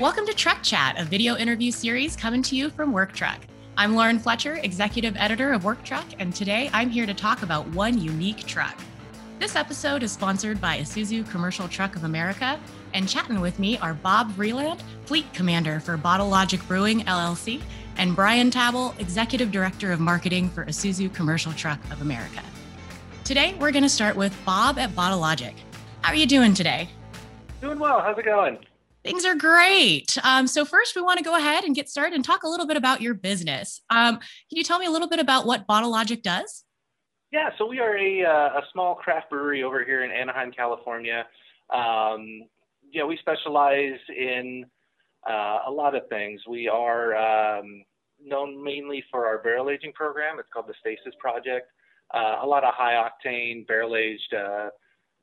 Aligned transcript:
Welcome 0.00 0.24
to 0.28 0.32
Truck 0.32 0.62
Chat, 0.62 0.98
a 0.98 1.04
video 1.04 1.36
interview 1.36 1.70
series 1.70 2.16
coming 2.16 2.40
to 2.44 2.56
you 2.56 2.70
from 2.70 2.90
Work 2.90 3.12
Truck. 3.12 3.38
I'm 3.76 3.94
Lauren 3.94 4.18
Fletcher, 4.18 4.54
executive 4.62 5.14
editor 5.18 5.52
of 5.52 5.62
Work 5.62 5.84
Truck, 5.84 6.06
and 6.18 6.34
today 6.34 6.70
I'm 6.72 6.88
here 6.88 7.04
to 7.04 7.12
talk 7.12 7.42
about 7.42 7.68
one 7.68 8.00
unique 8.00 8.46
truck. 8.46 8.80
This 9.40 9.56
episode 9.56 10.02
is 10.02 10.10
sponsored 10.10 10.58
by 10.58 10.78
Isuzu 10.78 11.30
Commercial 11.30 11.68
Truck 11.68 11.96
of 11.96 12.04
America, 12.04 12.58
and 12.94 13.06
chatting 13.06 13.42
with 13.42 13.58
me 13.58 13.76
are 13.76 13.92
Bob 13.92 14.32
Vreeland, 14.32 14.80
fleet 15.04 15.30
commander 15.34 15.80
for 15.80 15.98
Bottle 15.98 16.30
Logic 16.30 16.66
Brewing 16.66 17.00
LLC, 17.00 17.60
and 17.98 18.16
Brian 18.16 18.50
Tabel, 18.50 18.94
executive 18.98 19.52
director 19.52 19.92
of 19.92 20.00
marketing 20.00 20.48
for 20.48 20.64
Isuzu 20.64 21.12
Commercial 21.12 21.52
Truck 21.52 21.78
of 21.92 22.00
America. 22.00 22.40
Today, 23.24 23.54
we're 23.60 23.70
going 23.70 23.82
to 23.82 23.90
start 23.90 24.16
with 24.16 24.34
Bob 24.46 24.78
at 24.78 24.96
Bottle 24.96 25.18
Logic. 25.18 25.54
How 26.00 26.12
are 26.12 26.16
you 26.16 26.24
doing 26.24 26.54
today? 26.54 26.88
Doing 27.60 27.78
well. 27.78 28.00
How's 28.00 28.16
it 28.16 28.24
going? 28.24 28.56
Things 29.02 29.24
are 29.24 29.34
great. 29.34 30.18
Um, 30.22 30.46
so 30.46 30.64
first, 30.64 30.94
we 30.94 31.02
want 31.02 31.18
to 31.18 31.24
go 31.24 31.36
ahead 31.36 31.64
and 31.64 31.74
get 31.74 31.88
started 31.88 32.14
and 32.14 32.24
talk 32.24 32.42
a 32.42 32.48
little 32.48 32.66
bit 32.66 32.76
about 32.76 33.00
your 33.00 33.14
business. 33.14 33.80
Um, 33.88 34.16
can 34.16 34.58
you 34.58 34.64
tell 34.64 34.78
me 34.78 34.86
a 34.86 34.90
little 34.90 35.08
bit 35.08 35.20
about 35.20 35.46
what 35.46 35.66
Bottle 35.66 35.90
Logic 35.90 36.22
does? 36.22 36.64
Yeah, 37.32 37.50
so 37.56 37.66
we 37.66 37.78
are 37.78 37.96
a, 37.96 38.24
uh, 38.24 38.58
a 38.58 38.62
small 38.72 38.96
craft 38.96 39.30
brewery 39.30 39.62
over 39.62 39.84
here 39.84 40.04
in 40.04 40.10
Anaheim, 40.10 40.50
California. 40.50 41.26
Um, 41.72 42.42
we 42.92 43.16
specialize 43.18 44.00
in 44.14 44.66
uh, 45.28 45.60
a 45.66 45.70
lot 45.70 45.94
of 45.94 46.02
things. 46.08 46.40
We 46.48 46.68
are 46.68 47.14
um, 47.16 47.84
known 48.22 48.62
mainly 48.62 49.04
for 49.10 49.26
our 49.26 49.38
barrel 49.38 49.70
aging 49.70 49.92
program. 49.92 50.38
It's 50.38 50.48
called 50.52 50.66
the 50.66 50.74
Stasis 50.80 51.14
Project. 51.18 51.68
Uh, 52.12 52.40
a 52.42 52.46
lot 52.46 52.64
of 52.64 52.74
high 52.74 52.94
octane 52.94 53.66
barrel 53.66 53.96
aged 53.96 54.34
uh, 54.34 54.68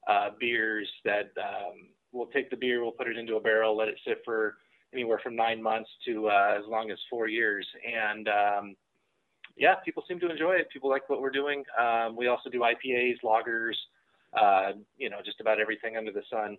uh, 0.10 0.30
beers 0.40 0.88
that 1.04 1.32
um, 1.38 1.90
we'll 2.12 2.28
take 2.28 2.50
the 2.50 2.58
beer, 2.58 2.82
we'll 2.82 2.92
put 2.92 3.08
it 3.08 3.18
into 3.18 3.36
a 3.36 3.40
barrel, 3.40 3.76
let 3.76 3.88
it 3.88 4.00
sit 4.06 4.22
for 4.24 4.58
anywhere 4.94 5.20
from 5.22 5.36
nine 5.36 5.62
months 5.62 5.90
to 6.06 6.30
uh, 6.30 6.56
as 6.58 6.64
long 6.68 6.92
as 6.92 6.98
four 7.10 7.28
years. 7.28 7.68
And 7.86 8.28
um, 8.28 8.76
yeah, 9.58 9.76
people 9.84 10.04
seem 10.08 10.20
to 10.20 10.30
enjoy 10.30 10.54
it. 10.54 10.70
People 10.72 10.90
like 10.90 11.10
what 11.10 11.22
we're 11.22 11.30
doing. 11.32 11.64
Um, 11.80 12.16
we 12.16 12.28
also 12.28 12.50
do 12.50 12.60
IPAs, 12.62 13.18
lagers, 13.24 13.74
uh, 14.40 14.74
you 14.98 15.10
know, 15.10 15.18
just 15.24 15.42
about 15.42 15.60
everything 15.60 15.98
under 15.98 16.12
the 16.12 16.24
sun. 16.30 16.58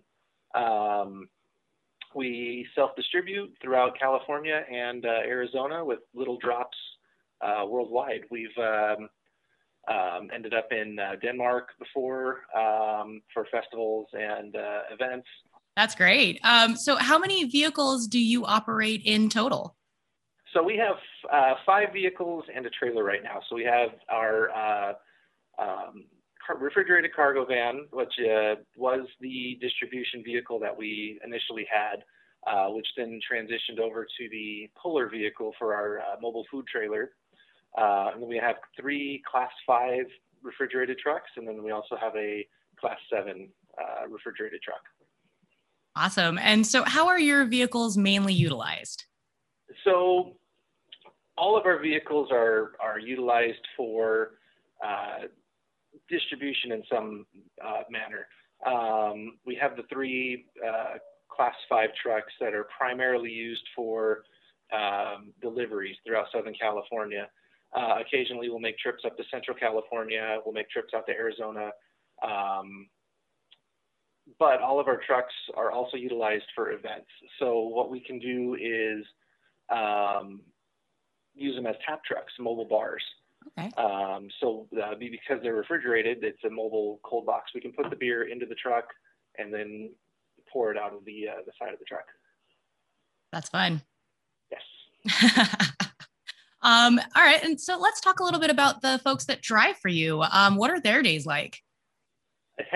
Um, 0.55 1.29
we 2.15 2.67
self-distribute 2.75 3.53
throughout 3.61 3.97
California 3.99 4.63
and 4.71 5.05
uh, 5.05 5.21
Arizona 5.25 5.85
with 5.85 5.99
little 6.13 6.37
drops 6.37 6.77
uh, 7.41 7.65
worldwide. 7.65 8.21
We've 8.31 8.57
um, 9.89 10.29
ended 10.33 10.53
up 10.53 10.67
in 10.71 10.97
uh, 10.99 11.15
Denmark 11.21 11.69
before 11.79 12.41
um, 12.55 13.21
for 13.33 13.47
festivals 13.51 14.07
and 14.13 14.55
uh, 14.55 14.81
events. 14.91 15.27
That's 15.75 15.95
great. 15.95 16.39
Um, 16.43 16.75
so, 16.75 16.95
how 16.97 17.17
many 17.17 17.45
vehicles 17.45 18.07
do 18.07 18.19
you 18.19 18.45
operate 18.45 19.01
in 19.05 19.29
total? 19.29 19.75
So, 20.53 20.61
we 20.61 20.77
have 20.77 20.97
uh, 21.31 21.55
five 21.65 21.93
vehicles 21.93 22.43
and 22.53 22.65
a 22.65 22.69
trailer 22.69 23.03
right 23.03 23.23
now. 23.23 23.39
So, 23.49 23.55
we 23.55 23.63
have 23.63 23.89
our 24.09 24.49
uh, 24.49 24.93
um, 25.57 26.05
refrigerated 26.59 27.15
cargo 27.15 27.45
van, 27.45 27.87
which 27.91 28.13
uh, 28.19 28.55
was 28.75 29.07
the 29.21 29.57
distribution 29.61 30.23
vehicle 30.23 30.59
that 30.59 30.75
we 30.75 31.19
initially 31.25 31.65
had. 31.71 32.03
Uh, 32.47 32.69
which 32.69 32.87
then 32.95 33.19
transitioned 33.29 33.79
over 33.81 34.05
to 34.05 34.29
the 34.31 34.69
puller 34.81 35.09
vehicle 35.09 35.51
for 35.59 35.75
our 35.75 35.99
mobile 36.21 36.45
food 36.49 36.65
trailer. 36.67 37.11
Uh, 37.77 38.11
and 38.13 38.21
then 38.21 38.29
we 38.29 38.37
have 38.37 38.55
three 38.79 39.21
class 39.29 39.51
five 39.65 40.05
refrigerated 40.41 40.97
trucks, 40.99 41.29
and 41.37 41.47
then 41.47 41.63
we 41.63 41.71
also 41.71 41.95
have 41.99 42.15
a 42.15 42.45
class 42.79 42.97
seven 43.11 43.49
uh, 43.77 44.07
refrigerated 44.07 44.61
truck. 44.61 44.81
Awesome. 45.95 46.37
And 46.37 46.65
so, 46.65 46.83
how 46.83 47.07
are 47.07 47.19
your 47.19 47.45
vehicles 47.45 47.97
mainly 47.97 48.33
utilized? 48.33 49.05
So, 49.83 50.37
all 51.37 51.57
of 51.57 51.65
our 51.65 51.79
vehicles 51.81 52.29
are 52.31 52.73
are 52.79 52.99
utilized 52.99 53.65
for 53.75 54.31
uh, 54.85 55.27
distribution 56.09 56.71
in 56.71 56.83
some 56.91 57.25
uh, 57.65 57.81
manner. 57.89 58.27
Um, 58.65 59.37
we 59.45 59.55
have 59.55 59.77
the 59.77 59.83
three 59.91 60.45
uh, 60.65 60.97
class 61.29 61.55
five 61.69 61.89
trucks 62.01 62.33
that 62.39 62.53
are 62.53 62.67
primarily 62.77 63.31
used 63.31 63.63
for 63.75 64.23
um, 64.73 65.31
deliveries 65.41 65.95
throughout 66.05 66.27
Southern 66.33 66.53
California. 66.53 67.27
Uh, 67.75 67.95
occasionally, 67.99 68.49
we'll 68.49 68.59
make 68.59 68.77
trips 68.77 69.03
up 69.05 69.15
to 69.17 69.23
Central 69.31 69.55
California. 69.55 70.39
We'll 70.43 70.53
make 70.53 70.69
trips 70.69 70.93
out 70.95 71.05
to 71.07 71.13
Arizona. 71.13 71.71
Um, 72.23 72.87
but 74.37 74.61
all 74.61 74.79
of 74.79 74.87
our 74.87 74.99
trucks 75.05 75.33
are 75.55 75.71
also 75.71 75.97
utilized 75.97 76.45
for 76.55 76.71
events. 76.71 77.07
So 77.39 77.59
what 77.59 77.89
we 77.89 77.99
can 77.99 78.19
do 78.19 78.55
is 78.59 79.05
um, 79.69 80.41
use 81.35 81.55
them 81.55 81.65
as 81.65 81.75
tap 81.87 82.03
trucks, 82.03 82.33
mobile 82.39 82.65
bars. 82.65 83.03
Okay. 83.57 83.71
Um, 83.77 84.27
so 84.39 84.67
uh, 84.81 84.95
because 84.99 85.39
they're 85.41 85.55
refrigerated, 85.55 86.23
it's 86.23 86.43
a 86.43 86.49
mobile 86.49 86.99
cold 87.03 87.25
box. 87.25 87.51
We 87.55 87.61
can 87.61 87.71
put 87.71 87.89
the 87.89 87.95
beer 87.95 88.23
into 88.23 88.45
the 88.45 88.55
truck 88.55 88.85
and 89.37 89.53
then 89.53 89.91
pour 90.51 90.71
it 90.71 90.77
out 90.77 90.93
of 90.93 91.05
the 91.05 91.27
uh, 91.29 91.41
the 91.45 91.51
side 91.57 91.73
of 91.73 91.79
the 91.79 91.85
truck. 91.85 92.05
That's 93.31 93.49
fun. 93.49 93.81
Yes. 94.51 95.67
Um, 96.61 96.99
all 97.15 97.23
right. 97.23 97.43
And 97.43 97.59
so 97.59 97.77
let's 97.77 98.01
talk 98.01 98.19
a 98.19 98.23
little 98.23 98.39
bit 98.39 98.49
about 98.49 98.81
the 98.81 98.99
folks 99.03 99.25
that 99.25 99.41
drive 99.41 99.77
for 99.77 99.89
you. 99.89 100.21
Um, 100.21 100.55
what 100.55 100.71
are 100.71 100.79
their 100.79 101.01
days 101.01 101.25
like? 101.25 101.61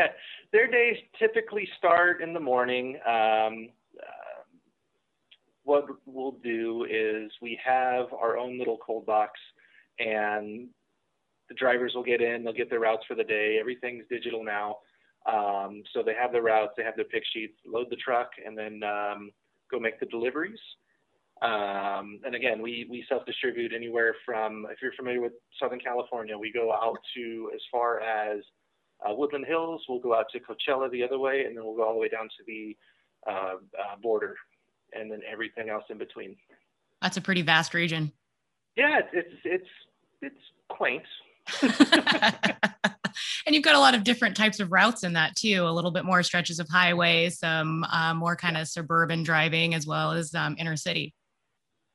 their 0.53 0.69
days 0.69 0.97
typically 1.19 1.67
start 1.77 2.21
in 2.21 2.33
the 2.33 2.39
morning. 2.39 2.95
Um, 3.05 3.69
uh, 3.99 4.44
what 5.63 5.85
we'll 6.05 6.38
do 6.44 6.85
is 6.89 7.31
we 7.41 7.59
have 7.63 8.13
our 8.13 8.38
own 8.38 8.57
little 8.57 8.77
cold 8.85 9.05
box, 9.05 9.39
and 10.00 10.69
the 11.50 11.55
drivers 11.55 11.94
will 11.95 12.03
get 12.03 12.21
in, 12.21 12.44
they'll 12.44 12.53
get 12.53 12.69
their 12.69 12.79
routes 12.79 13.03
for 13.07 13.15
the 13.15 13.23
day. 13.23 13.57
Everything's 13.59 14.05
digital 14.09 14.44
now. 14.44 14.77
Um, 15.25 15.83
so 15.94 16.03
they 16.03 16.13
have 16.13 16.31
their 16.31 16.41
routes, 16.41 16.73
they 16.77 16.83
have 16.83 16.95
their 16.95 17.05
pick 17.05 17.23
sheets, 17.33 17.53
load 17.65 17.88
the 17.89 17.95
truck, 17.97 18.31
and 18.45 18.57
then 18.57 18.81
um, 18.83 19.31
go 19.71 19.79
make 19.79 20.00
the 20.00 20.05
deliveries. 20.05 20.59
Um, 21.43 22.19
and 22.23 22.35
again, 22.35 22.61
we, 22.61 22.87
we 22.89 23.03
self-distribute 23.09 23.73
anywhere 23.73 24.15
from, 24.25 24.65
if 24.71 24.77
you're 24.81 24.93
familiar 24.93 25.19
with 25.19 25.33
Southern 25.61 25.79
California, 25.79 26.37
we 26.37 26.53
go 26.53 26.71
out 26.71 26.97
to 27.17 27.51
as 27.53 27.59
far 27.69 27.99
as 27.99 28.39
uh, 29.05 29.13
Woodland 29.13 29.45
Hills, 29.45 29.83
we'll 29.89 29.99
go 29.99 30.15
out 30.15 30.27
to 30.31 30.39
Coachella 30.39 30.89
the 30.89 31.03
other 31.03 31.19
way, 31.19 31.43
and 31.45 31.57
then 31.57 31.65
we'll 31.65 31.75
go 31.75 31.83
all 31.83 31.93
the 31.93 31.99
way 31.99 32.07
down 32.07 32.29
to 32.29 32.43
the 32.47 32.77
uh, 33.29 33.55
uh, 33.77 33.95
border, 34.01 34.35
and 34.93 35.11
then 35.11 35.19
everything 35.29 35.69
else 35.69 35.83
in 35.89 35.97
between. 35.97 36.37
That's 37.01 37.17
a 37.17 37.21
pretty 37.21 37.41
vast 37.41 37.73
region. 37.73 38.13
Yeah, 38.77 39.01
it's 39.11 39.35
it's 39.43 39.67
it's 40.21 40.39
quaint. 40.69 41.03
and 41.61 43.53
you've 43.53 43.63
got 43.63 43.75
a 43.75 43.79
lot 43.79 43.95
of 43.95 44.05
different 44.05 44.37
types 44.37 44.61
of 44.61 44.71
routes 44.71 45.03
in 45.03 45.11
that 45.13 45.35
too. 45.35 45.65
A 45.67 45.71
little 45.71 45.91
bit 45.91 46.05
more 46.05 46.23
stretches 46.23 46.59
of 46.59 46.69
highways, 46.69 47.39
some 47.39 47.83
um, 47.91 48.17
more 48.17 48.37
kind 48.37 48.55
of 48.55 48.69
suburban 48.69 49.23
driving, 49.23 49.73
as 49.73 49.85
well 49.85 50.13
as 50.13 50.33
um, 50.33 50.55
inner 50.57 50.77
city 50.77 51.13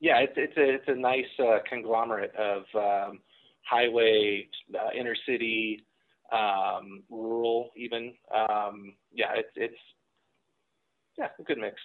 yeah, 0.00 0.18
it's 0.18 0.34
it's 0.36 0.56
a 0.56 0.74
it's 0.74 0.88
a 0.88 0.94
nice 0.94 1.26
uh, 1.38 1.58
conglomerate 1.68 2.34
of 2.36 2.62
um, 2.74 3.20
highway, 3.68 4.48
uh, 4.74 4.90
inner 4.98 5.16
city, 5.26 5.84
um, 6.32 7.02
rural, 7.10 7.70
even. 7.76 8.14
Um, 8.34 8.94
yeah, 9.12 9.32
it's 9.34 9.50
it's 9.56 9.78
yeah, 11.18 11.28
a 11.38 11.42
good 11.42 11.58
mix. 11.58 11.76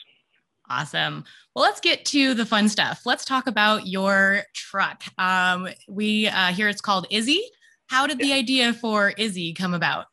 Awesome. 0.69 1.25
Well, 1.55 1.63
let's 1.63 1.81
get 1.81 2.05
to 2.05 2.33
the 2.33 2.45
fun 2.45 2.69
stuff. 2.69 3.01
Let's 3.05 3.25
talk 3.25 3.47
about 3.47 3.87
your 3.87 4.43
truck. 4.53 5.03
Um, 5.17 5.67
we 5.89 6.27
uh, 6.27 6.47
here 6.47 6.69
it's 6.69 6.81
called 6.81 7.07
Izzy. 7.09 7.43
How 7.87 8.07
did 8.07 8.19
the 8.19 8.33
idea 8.33 8.73
for 8.73 9.09
Izzy 9.17 9.53
come 9.53 9.73
about? 9.73 10.05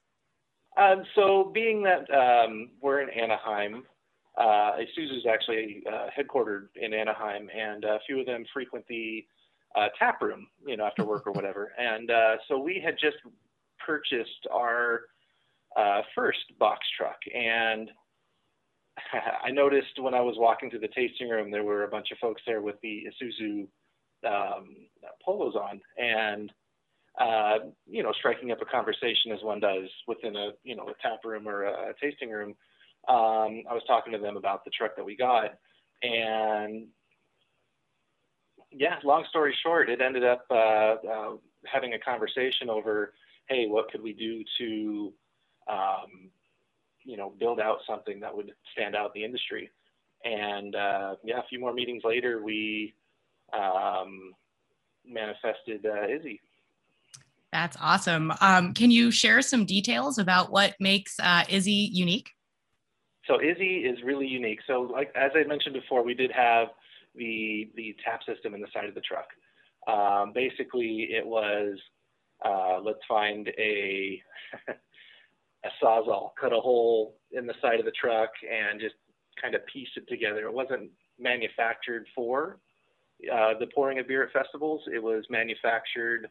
Um, 0.77 1.05
so, 1.15 1.51
being 1.53 1.83
that 1.83 2.11
um, 2.13 2.71
we're 2.81 3.01
in 3.01 3.11
Anaheim, 3.11 3.85
uh, 4.41 4.77
Isuzu 4.79 5.19
is 5.19 5.27
actually 5.31 5.83
uh, 5.87 6.07
headquartered 6.17 6.69
in 6.77 6.95
Anaheim, 6.95 7.49
and 7.55 7.85
a 7.85 7.99
few 8.07 8.21
of 8.21 8.27
them 8.27 8.45
frequent 8.53 8.87
the 8.89 9.25
uh, 9.77 9.89
tap 9.99 10.23
room, 10.23 10.47
you 10.67 10.77
know, 10.77 10.85
after 10.85 11.05
work 11.05 11.27
or 11.27 11.33
whatever. 11.33 11.73
And 11.79 12.11
uh, 12.11 12.37
so 12.49 12.59
we 12.59 12.81
had 12.83 12.95
just 13.01 13.17
purchased 13.85 14.47
our 14.51 15.03
uh, 15.77 16.03
first 16.15 16.59
box 16.59 16.87
truck, 16.97 17.19
and 17.35 17.91
I 19.45 19.51
noticed 19.51 20.01
when 20.01 20.15
I 20.15 20.21
was 20.21 20.37
walking 20.39 20.71
to 20.71 20.79
the 20.79 20.89
tasting 20.89 21.29
room, 21.29 21.51
there 21.51 21.65
were 21.65 21.85
a 21.85 21.89
bunch 21.89 22.11
of 22.11 22.19
folks 22.19 22.43
there 22.47 22.63
with 22.63 22.77
the 22.83 23.05
Isuzu 23.09 23.67
um, 24.27 24.77
polos 25.23 25.55
on, 25.55 25.81
and 25.99 26.51
uh, 27.21 27.67
you 27.87 28.03
know, 28.03 28.13
striking 28.19 28.53
up 28.53 28.63
a 28.63 28.65
conversation 28.65 29.33
as 29.33 29.43
one 29.43 29.61
does 29.61 29.89
within 30.07 30.37
a 30.37 30.51
you 30.65 30.77
know 30.77 30.89
a 30.89 31.03
tap 31.03 31.21
room 31.25 31.47
or 31.47 31.65
a 31.65 31.95
tasting 32.01 32.31
room 32.31 32.55
um, 33.09 33.63
I 33.69 33.75
was 33.75 33.83
talking 33.87 34.13
to 34.13 34.19
them 34.19 34.37
about 34.37 34.65
the 34.65 34.71
truck 34.71 34.97
that 34.97 35.05
we 35.05 35.17
got, 35.17 35.55
and 36.03 36.87
yeah, 38.73 38.97
long 39.05 39.25
story 39.29 39.55
short, 39.63 39.91
it 39.91 40.01
ended 40.01 40.25
up 40.25 40.45
uh, 40.51 40.55
uh, 40.55 41.31
having 41.67 41.95
a 41.95 41.99
conversation 41.99 42.71
over, 42.71 43.15
hey, 43.49 43.67
what 43.67 43.91
could 43.91 44.03
we 44.03 44.13
do 44.13 44.45
to, 44.59 45.13
um, 45.69 46.31
you 47.05 47.17
know, 47.17 47.33
build 47.39 47.61
out 47.61 47.79
something 47.89 48.21
that 48.21 48.35
would 48.35 48.53
stand 48.73 48.95
out 48.95 49.11
in 49.15 49.21
the 49.21 49.25
industry. 49.25 49.71
And 50.25 50.75
uh, 50.75 51.17
yeah, 51.25 51.39
a 51.39 51.49
few 51.49 51.59
more 51.59 51.73
meetings 51.73 52.03
later, 52.05 52.43
we 52.43 52.95
um, 53.53 54.33
manifested 55.05 55.85
uh, 55.85 56.07
Izzy. 56.09 56.41
That's 57.53 57.77
awesome. 57.81 58.33
Um, 58.41 58.75
can 58.75 58.93
you 58.93 59.11
share 59.11 59.43
some 59.43 59.65
details 59.65 60.19
about 60.19 60.53
what 60.53 60.77
makes 60.79 61.19
uh, 61.19 61.45
Izzy 61.49 61.91
unique? 61.93 62.31
So 63.27 63.41
Izzy 63.41 63.85
is 63.85 63.99
really 64.05 64.27
unique. 64.27 64.61
So 64.67 64.81
like 64.81 65.13
as 65.15 65.31
I 65.35 65.47
mentioned 65.47 65.75
before, 65.75 66.03
we 66.05 66.15
did 66.15 66.31
have 66.33 66.69
the 67.15 67.71
the 67.77 67.97
tap 68.05 68.21
system 68.27 68.55
in 68.55 68.61
the 68.61 68.69
side 68.73 68.89
of 68.89 68.95
the 68.95 69.01
truck. 69.01 69.29
Um, 69.87 70.33
basically, 70.33 71.09
it 71.11 71.27
was 71.27 71.79
uh, 72.45 72.81
let's 72.83 73.01
find 73.09 73.49
a 73.59 74.23
a 75.65 75.69
sawzall, 75.83 76.31
cut 76.41 76.53
a 76.53 76.61
hole 76.61 77.17
in 77.33 77.47
the 77.47 77.55
side 77.61 77.79
of 77.79 77.85
the 77.85 77.93
truck, 77.93 78.31
and 78.51 78.81
just 78.81 78.95
kind 79.41 79.55
of 79.55 79.65
piece 79.67 79.89
it 79.97 80.09
together. 80.09 80.47
It 80.47 80.53
wasn't 80.53 80.91
manufactured 81.19 82.07
for 82.15 82.59
uh, 83.33 83.55
the 83.59 83.67
pouring 83.75 83.99
of 83.99 84.09
beer 84.09 84.25
at 84.25 84.33
festivals. 84.33 84.83
It 84.93 85.03
was 85.03 85.25
manufactured 85.29 86.29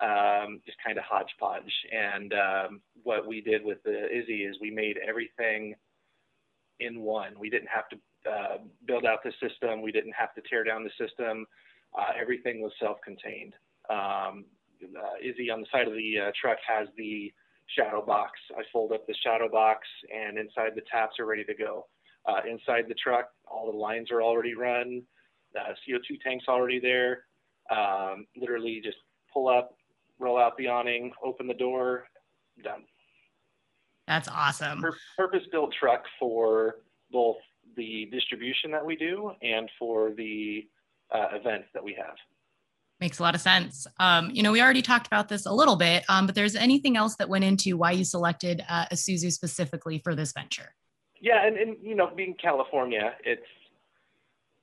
um, 0.00 0.60
just 0.64 0.78
kind 0.84 0.98
of 0.98 1.04
hodgepodge. 1.04 1.72
And 1.92 2.32
um, 2.32 2.80
what 3.02 3.26
we 3.26 3.40
did 3.40 3.64
with 3.64 3.82
the 3.84 4.06
Izzy 4.06 4.44
is 4.44 4.56
we 4.60 4.70
made 4.70 4.96
everything 5.06 5.74
in 6.80 7.00
one. 7.00 7.38
We 7.38 7.50
didn't 7.50 7.68
have 7.68 7.88
to 7.90 8.30
uh, 8.30 8.58
build 8.86 9.04
out 9.06 9.20
the 9.24 9.32
system. 9.40 9.82
We 9.82 9.92
didn't 9.92 10.14
have 10.18 10.34
to 10.34 10.42
tear 10.48 10.64
down 10.64 10.84
the 10.84 11.06
system. 11.06 11.46
Uh, 11.96 12.12
everything 12.20 12.60
was 12.60 12.72
self-contained. 12.80 13.54
Um, 13.88 14.44
uh, 14.82 15.16
Izzy 15.22 15.50
on 15.50 15.60
the 15.60 15.66
side 15.72 15.86
of 15.86 15.94
the 15.94 16.28
uh, 16.28 16.30
truck 16.40 16.58
has 16.66 16.88
the 16.96 17.32
shadow 17.76 18.04
box. 18.04 18.32
I 18.56 18.62
fold 18.72 18.92
up 18.92 19.06
the 19.06 19.14
shadow 19.22 19.48
box, 19.48 19.86
and 20.14 20.38
inside 20.38 20.72
the 20.74 20.82
taps 20.90 21.18
are 21.18 21.26
ready 21.26 21.44
to 21.44 21.54
go. 21.54 21.86
Uh, 22.26 22.40
inside 22.48 22.84
the 22.88 22.94
truck, 22.94 23.30
all 23.46 23.70
the 23.70 23.76
lines 23.76 24.10
are 24.10 24.22
already 24.22 24.54
run. 24.54 25.02
Uh, 25.58 25.72
CO2 25.88 26.20
tank's 26.22 26.46
already 26.48 26.78
there. 26.78 27.24
Um, 27.70 28.26
literally, 28.36 28.80
just 28.82 28.98
pull 29.32 29.48
up, 29.48 29.76
roll 30.18 30.38
out 30.38 30.56
the 30.56 30.68
awning, 30.68 31.12
open 31.24 31.46
the 31.46 31.54
door, 31.54 32.04
done. 32.62 32.84
That's 34.10 34.26
awesome. 34.26 34.84
Purpose-built 35.16 35.72
truck 35.78 36.02
for 36.18 36.78
both 37.12 37.36
the 37.76 38.08
distribution 38.10 38.72
that 38.72 38.84
we 38.84 38.96
do 38.96 39.30
and 39.40 39.70
for 39.78 40.10
the 40.16 40.66
uh, 41.14 41.28
events 41.32 41.68
that 41.74 41.84
we 41.84 41.94
have. 41.94 42.16
Makes 42.98 43.20
a 43.20 43.22
lot 43.22 43.36
of 43.36 43.40
sense. 43.40 43.86
Um, 44.00 44.30
you 44.32 44.42
know, 44.42 44.50
we 44.50 44.60
already 44.60 44.82
talked 44.82 45.06
about 45.06 45.28
this 45.28 45.46
a 45.46 45.52
little 45.52 45.76
bit, 45.76 46.02
um, 46.08 46.26
but 46.26 46.34
there's 46.34 46.56
anything 46.56 46.96
else 46.96 47.14
that 47.20 47.28
went 47.28 47.44
into 47.44 47.76
why 47.76 47.92
you 47.92 48.02
selected 48.02 48.64
uh, 48.68 48.86
Isuzu 48.92 49.30
specifically 49.30 50.00
for 50.02 50.16
this 50.16 50.32
venture? 50.32 50.74
Yeah, 51.20 51.46
and, 51.46 51.56
and 51.56 51.76
you 51.80 51.94
know, 51.94 52.10
being 52.12 52.34
California, 52.42 53.12
it's 53.24 53.46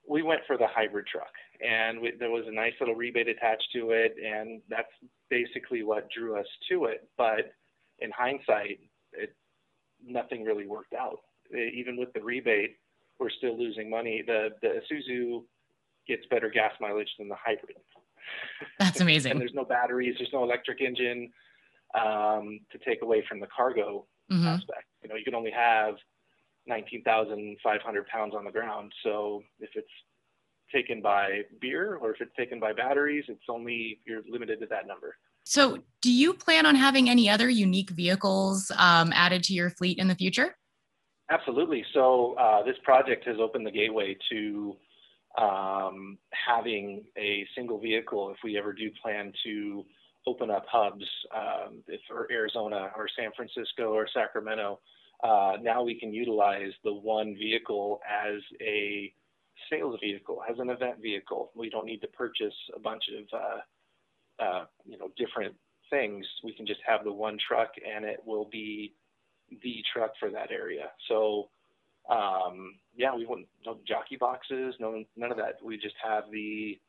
we 0.05 0.23
went 0.23 0.41
for 0.45 0.57
the 0.57 0.67
hybrid 0.67 1.07
truck, 1.07 1.31
and 1.65 2.01
we, 2.01 2.11
there 2.19 2.31
was 2.31 2.43
a 2.49 2.51
nice 2.53 2.73
little 2.81 2.95
rebate 2.95 3.29
attached 3.29 3.69
to 3.75 3.91
it, 3.91 4.13
and 4.21 4.61
that's 4.69 4.91
basically 5.29 5.83
what 5.83 6.09
drew 6.11 6.37
us 6.37 6.47
to 6.69 6.83
it. 6.85 7.07
But 7.17 7.53
in 7.99 8.11
hindsight, 8.11 8.79
it 9.17 9.35
nothing 10.05 10.43
really 10.43 10.67
worked 10.67 10.93
out. 10.93 11.19
Even 11.53 11.97
with 11.97 12.11
the 12.13 12.21
rebate, 12.21 12.75
we're 13.19 13.29
still 13.29 13.57
losing 13.57 13.89
money. 13.89 14.23
The 14.25 14.49
the 14.61 14.81
Isuzu 14.81 15.43
gets 16.07 16.25
better 16.29 16.49
gas 16.49 16.73
mileage 16.79 17.09
than 17.17 17.27
the 17.27 17.35
hybrid. 17.35 17.77
That's 18.79 19.01
amazing. 19.01 19.31
and 19.31 19.41
there's 19.41 19.53
no 19.53 19.65
batteries, 19.65 20.15
there's 20.17 20.33
no 20.33 20.43
electric 20.43 20.81
engine 20.81 21.31
um, 21.95 22.59
to 22.71 22.77
take 22.85 23.01
away 23.01 23.23
from 23.27 23.39
the 23.39 23.47
cargo 23.47 24.05
mm-hmm. 24.31 24.45
aspect. 24.45 24.85
You 25.03 25.09
know, 25.09 25.15
you 25.15 25.23
can 25.23 25.35
only 25.35 25.51
have 25.51 25.95
19,500 26.67 28.07
pounds 28.07 28.33
on 28.35 28.45
the 28.45 28.51
ground. 28.51 28.91
So 29.03 29.43
if 29.59 29.69
it's 29.75 29.87
taken 30.73 31.01
by 31.01 31.41
beer 31.61 31.95
or 31.95 32.13
if 32.13 32.21
it's 32.21 32.35
taken 32.35 32.59
by 32.59 32.73
batteries, 32.73 33.25
it's 33.27 33.45
only 33.49 33.99
you're 34.05 34.21
limited 34.29 34.59
to 34.59 34.65
that 34.67 34.87
number. 34.87 35.15
So, 35.49 35.77
do 36.01 36.11
you 36.11 36.33
plan 36.33 36.65
on 36.65 36.75
having 36.75 37.09
any 37.09 37.29
other 37.29 37.49
unique 37.49 37.91
vehicles 37.91 38.69
um, 38.77 39.13
added 39.13 39.43
to 39.43 39.53
your 39.53 39.69
fleet 39.69 39.97
in 39.97 40.09
the 40.09 40.15
future? 40.15 40.57
Absolutely. 41.31 41.85
So, 41.93 42.35
uh, 42.37 42.63
this 42.63 42.75
project 42.83 43.25
has 43.27 43.37
opened 43.39 43.65
the 43.65 43.71
gateway 43.71 44.17
to 44.29 44.75
um, 45.37 46.17
having 46.31 47.05
a 47.17 47.47
single 47.55 47.79
vehicle 47.79 48.29
if 48.31 48.37
we 48.43 48.57
ever 48.57 48.73
do 48.73 48.91
plan 49.01 49.31
to 49.45 49.85
open 50.25 50.51
up 50.51 50.65
hubs, 50.69 51.05
um, 51.33 51.81
if 51.87 52.01
or 52.11 52.29
Arizona 52.29 52.91
or 52.97 53.07
San 53.17 53.31
Francisco 53.33 53.93
or 53.93 54.05
Sacramento. 54.13 54.81
Uh, 55.23 55.53
now 55.61 55.81
we 55.81 55.97
can 55.97 56.13
utilize 56.13 56.73
the 56.83 56.93
one 56.93 57.35
vehicle 57.35 58.01
as 58.05 58.41
a 58.61 59.13
sales 59.71 59.97
vehicle, 60.01 60.41
as 60.49 60.59
an 60.59 60.69
event 60.69 61.01
vehicle. 61.01 61.51
We 61.55 61.69
don't 61.69 61.85
need 61.85 62.01
to 62.01 62.07
purchase 62.07 62.53
a 62.75 62.79
bunch 62.79 63.03
of 63.17 63.39
uh, 63.39 63.59
uh, 64.39 64.65
you 64.85 64.97
know 64.97 65.09
different 65.17 65.55
things. 65.89 66.25
We 66.43 66.53
can 66.53 66.65
just 66.65 66.79
have 66.85 67.03
the 67.03 67.13
one 67.13 67.37
truck, 67.47 67.71
and 67.85 68.05
it 68.05 68.21
will 68.25 68.45
be 68.51 68.93
the 69.63 69.75
truck 69.93 70.11
for 70.19 70.29
that 70.29 70.51
area. 70.51 70.91
So 71.07 71.49
um, 72.09 72.75
yeah, 72.95 73.15
we 73.15 73.25
wouldn't 73.25 73.47
no 73.65 73.77
jockey 73.87 74.17
boxes, 74.17 74.75
no 74.79 75.03
none 75.15 75.31
of 75.31 75.37
that. 75.37 75.57
We 75.63 75.77
just 75.77 75.95
have 76.03 76.25
the 76.31 76.79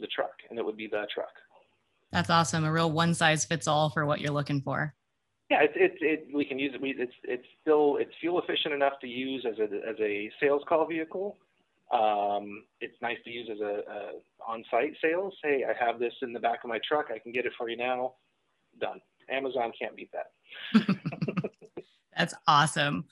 the 0.00 0.06
truck, 0.08 0.32
and 0.50 0.58
it 0.58 0.64
would 0.64 0.76
be 0.76 0.86
the 0.86 1.06
truck. 1.12 1.32
That's 2.12 2.30
awesome. 2.30 2.64
A 2.64 2.72
real 2.72 2.90
one 2.90 3.14
size 3.14 3.44
fits 3.44 3.66
all 3.66 3.90
for 3.90 4.06
what 4.06 4.20
you're 4.20 4.32
looking 4.32 4.60
for. 4.60 4.94
Yeah, 5.50 5.62
it's 5.62 5.74
it, 5.76 5.98
it, 6.00 6.28
we 6.34 6.44
can 6.44 6.58
use 6.58 6.72
it. 6.74 6.80
We, 6.80 6.94
it's 6.96 7.12
it's 7.24 7.46
still 7.60 7.96
it's 8.00 8.12
fuel 8.20 8.40
efficient 8.40 8.72
enough 8.72 8.94
to 9.00 9.06
use 9.06 9.44
as 9.48 9.58
a 9.58 9.64
as 9.64 9.96
a 10.00 10.30
sales 10.40 10.62
call 10.68 10.86
vehicle. 10.86 11.36
Um, 11.94 12.64
it's 12.80 12.96
nice 13.00 13.18
to 13.24 13.30
use 13.30 13.48
as 13.50 13.60
a, 13.60 13.82
a 13.88 14.10
on-site 14.46 14.96
sales. 15.00 15.32
Hey, 15.42 15.64
I 15.64 15.84
have 15.84 16.00
this 16.00 16.12
in 16.22 16.32
the 16.32 16.40
back 16.40 16.64
of 16.64 16.68
my 16.68 16.80
truck. 16.86 17.06
I 17.14 17.20
can 17.20 17.30
get 17.30 17.46
it 17.46 17.52
for 17.56 17.68
you 17.68 17.76
now. 17.76 18.14
Done. 18.80 19.00
Amazon 19.30 19.72
can't 19.80 19.94
beat 19.94 20.10
that. 20.12 20.96
That's 22.16 22.34
awesome. 22.48 23.04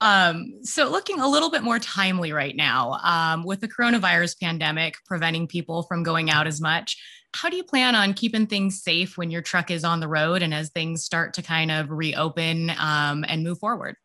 Um, 0.00 0.60
so, 0.62 0.90
looking 0.90 1.20
a 1.20 1.28
little 1.28 1.50
bit 1.50 1.62
more 1.62 1.78
timely 1.78 2.32
right 2.32 2.56
now, 2.56 2.92
um, 3.04 3.44
with 3.44 3.60
the 3.60 3.68
coronavirus 3.68 4.40
pandemic 4.40 4.96
preventing 5.04 5.46
people 5.46 5.82
from 5.82 6.02
going 6.02 6.30
out 6.30 6.46
as 6.46 6.60
much, 6.60 6.96
how 7.34 7.50
do 7.50 7.56
you 7.56 7.62
plan 7.62 7.94
on 7.94 8.14
keeping 8.14 8.46
things 8.46 8.82
safe 8.82 9.18
when 9.18 9.30
your 9.30 9.42
truck 9.42 9.70
is 9.70 9.84
on 9.84 10.00
the 10.00 10.08
road 10.08 10.40
and 10.40 10.54
as 10.54 10.70
things 10.70 11.04
start 11.04 11.34
to 11.34 11.42
kind 11.42 11.70
of 11.70 11.90
reopen 11.90 12.70
um, 12.78 13.26
and 13.28 13.44
move 13.44 13.58
forward? 13.58 13.96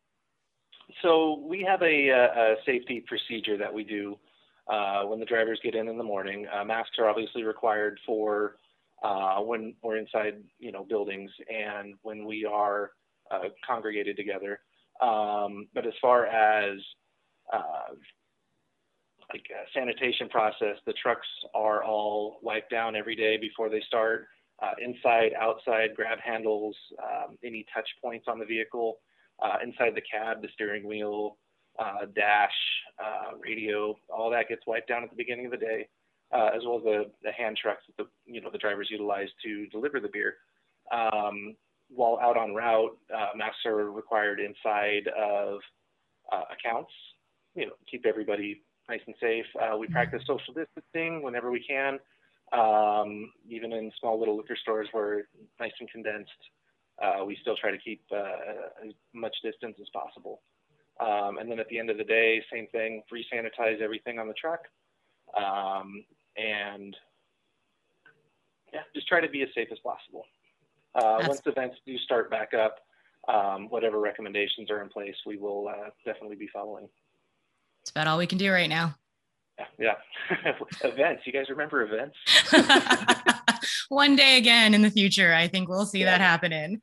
So, 1.01 1.45
we 1.47 1.61
have 1.63 1.81
a, 1.81 2.09
a 2.09 2.55
safety 2.65 3.01
procedure 3.07 3.57
that 3.57 3.73
we 3.73 3.85
do 3.85 4.17
uh, 4.71 5.03
when 5.03 5.19
the 5.19 5.25
drivers 5.25 5.59
get 5.63 5.75
in 5.75 5.87
in 5.87 5.97
the 5.97 6.03
morning. 6.03 6.45
Uh, 6.53 6.63
masks 6.63 6.97
are 6.99 7.09
obviously 7.09 7.43
required 7.43 7.99
for 8.05 8.57
uh, 9.03 9.39
when 9.39 9.75
we're 9.83 9.97
inside, 9.97 10.41
you 10.59 10.71
know, 10.71 10.83
buildings 10.83 11.31
and 11.49 11.95
when 12.01 12.25
we 12.25 12.45
are 12.45 12.91
uh, 13.31 13.49
congregated 13.65 14.15
together. 14.15 14.59
Um, 15.01 15.67
but 15.73 15.85
as 15.85 15.93
far 16.01 16.25
as 16.27 16.79
uh, 17.53 17.93
like 19.31 19.45
sanitation 19.73 20.29
process, 20.29 20.77
the 20.85 20.93
trucks 20.93 21.27
are 21.53 21.83
all 21.83 22.39
wiped 22.41 22.71
down 22.71 22.95
every 22.95 23.15
day 23.15 23.37
before 23.37 23.69
they 23.69 23.81
start. 23.87 24.27
Uh, 24.61 24.71
inside, 24.81 25.31
outside, 25.39 25.89
grab 25.95 26.17
handles, 26.23 26.75
um, 27.03 27.37
any 27.43 27.65
touch 27.73 27.87
points 28.01 28.25
on 28.29 28.39
the 28.39 28.45
vehicle, 28.45 28.99
uh, 29.43 29.57
inside 29.61 29.93
the 29.93 30.01
cab, 30.01 30.41
the 30.41 30.47
steering 30.53 30.87
wheel, 30.87 31.37
uh, 31.77 32.05
dash, 32.15 32.53
uh, 32.99 33.37
radio, 33.43 33.95
all 34.09 34.29
that 34.29 34.49
gets 34.49 34.61
wiped 34.67 34.87
down 34.87 35.03
at 35.03 35.09
the 35.09 35.15
beginning 35.15 35.45
of 35.45 35.51
the 35.51 35.57
day, 35.57 35.87
uh, 36.33 36.49
as 36.55 36.61
well 36.65 36.77
as 36.77 36.83
the, 36.83 37.11
the 37.23 37.31
hand 37.31 37.57
trucks 37.61 37.83
that 37.87 37.97
the 37.97 38.09
you 38.31 38.41
know 38.41 38.49
the 38.51 38.57
drivers 38.57 38.87
utilize 38.89 39.27
to 39.43 39.67
deliver 39.67 39.99
the 39.99 40.09
beer. 40.11 40.35
Um, 40.91 41.55
while 41.89 42.19
out 42.21 42.37
on 42.37 42.53
route, 42.55 42.97
uh, 43.13 43.29
masks 43.35 43.65
are 43.65 43.91
required 43.91 44.39
inside 44.39 45.07
of 45.17 45.59
uh, 46.31 46.43
accounts. 46.51 46.91
You 47.53 47.67
know, 47.67 47.73
keep 47.89 48.05
everybody 48.05 48.63
nice 48.89 49.01
and 49.05 49.15
safe. 49.21 49.45
Uh, 49.61 49.77
we 49.77 49.87
practice 49.87 50.21
social 50.27 50.53
distancing 50.53 51.23
whenever 51.23 51.51
we 51.51 51.63
can, 51.63 51.99
um, 52.53 53.31
even 53.49 53.71
in 53.71 53.91
small 53.99 54.19
little 54.19 54.37
liquor 54.37 54.57
stores 54.61 54.87
where 54.91 55.19
it's 55.19 55.29
nice 55.59 55.71
and 55.79 55.89
condensed. 55.89 56.31
Uh, 57.01 57.25
we 57.25 57.37
still 57.41 57.55
try 57.55 57.71
to 57.71 57.77
keep 57.77 58.01
uh, 58.11 58.85
as 58.85 58.93
much 59.13 59.35
distance 59.43 59.75
as 59.81 59.87
possible. 59.93 60.41
Um, 60.99 61.37
and 61.37 61.51
then 61.51 61.59
at 61.59 61.67
the 61.67 61.77
end 61.77 61.89
of 61.89 61.97
the 61.97 62.03
day, 62.03 62.41
same 62.51 62.67
thing, 62.67 63.03
re-sanitize 63.11 63.81
everything 63.81 64.19
on 64.19 64.27
the 64.27 64.33
truck. 64.33 64.61
Um, 65.35 66.05
and 66.37 66.95
yeah, 68.73 68.81
just 68.93 69.07
try 69.07 69.19
to 69.19 69.29
be 69.29 69.41
as 69.41 69.49
safe 69.53 69.67
as 69.71 69.79
possible. 69.79 70.25
Uh, 70.93 71.25
once 71.27 71.41
events 71.45 71.75
do 71.85 71.97
start 71.97 72.31
back 72.31 72.53
up, 72.53 72.77
um, 73.27 73.67
whatever 73.69 73.99
recommendations 73.99 74.71
are 74.71 74.81
in 74.81 74.89
place, 74.89 75.15
we 75.25 75.37
will 75.37 75.67
uh, 75.67 75.89
definitely 76.05 76.37
be 76.37 76.47
following. 76.53 76.87
It's 77.81 77.91
about 77.91 78.07
all 78.07 78.17
we 78.17 78.27
can 78.27 78.37
do 78.37 78.51
right 78.51 78.69
now. 78.69 78.95
Yeah, 79.79 79.93
yeah. 80.31 80.53
events. 80.83 81.23
You 81.25 81.33
guys 81.33 81.49
remember 81.49 81.83
events? 81.83 82.17
One 83.89 84.15
day 84.15 84.37
again 84.37 84.73
in 84.73 84.81
the 84.81 84.89
future, 84.89 85.33
I 85.33 85.47
think 85.47 85.69
we'll 85.69 85.85
see 85.85 85.99
yeah. 85.99 86.05
that 86.05 86.21
happening. 86.21 86.81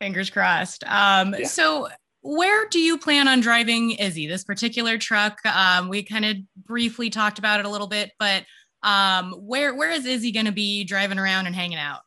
Fingers 0.00 0.30
crossed. 0.30 0.84
Um, 0.84 1.34
yeah. 1.38 1.46
So, 1.46 1.88
where 2.22 2.68
do 2.68 2.78
you 2.78 2.98
plan 2.98 3.28
on 3.28 3.40
driving 3.40 3.92
Izzy? 3.92 4.26
This 4.26 4.44
particular 4.44 4.96
truck, 4.96 5.44
um, 5.44 5.88
we 5.88 6.02
kind 6.02 6.24
of 6.24 6.36
briefly 6.56 7.10
talked 7.10 7.38
about 7.38 7.60
it 7.60 7.66
a 7.66 7.68
little 7.68 7.88
bit, 7.88 8.12
but 8.18 8.44
um, 8.82 9.32
where 9.32 9.74
where 9.74 9.90
is 9.90 10.06
Izzy 10.06 10.32
going 10.32 10.46
to 10.46 10.52
be 10.52 10.84
driving 10.84 11.18
around 11.18 11.46
and 11.46 11.54
hanging 11.54 11.78
out? 11.78 12.00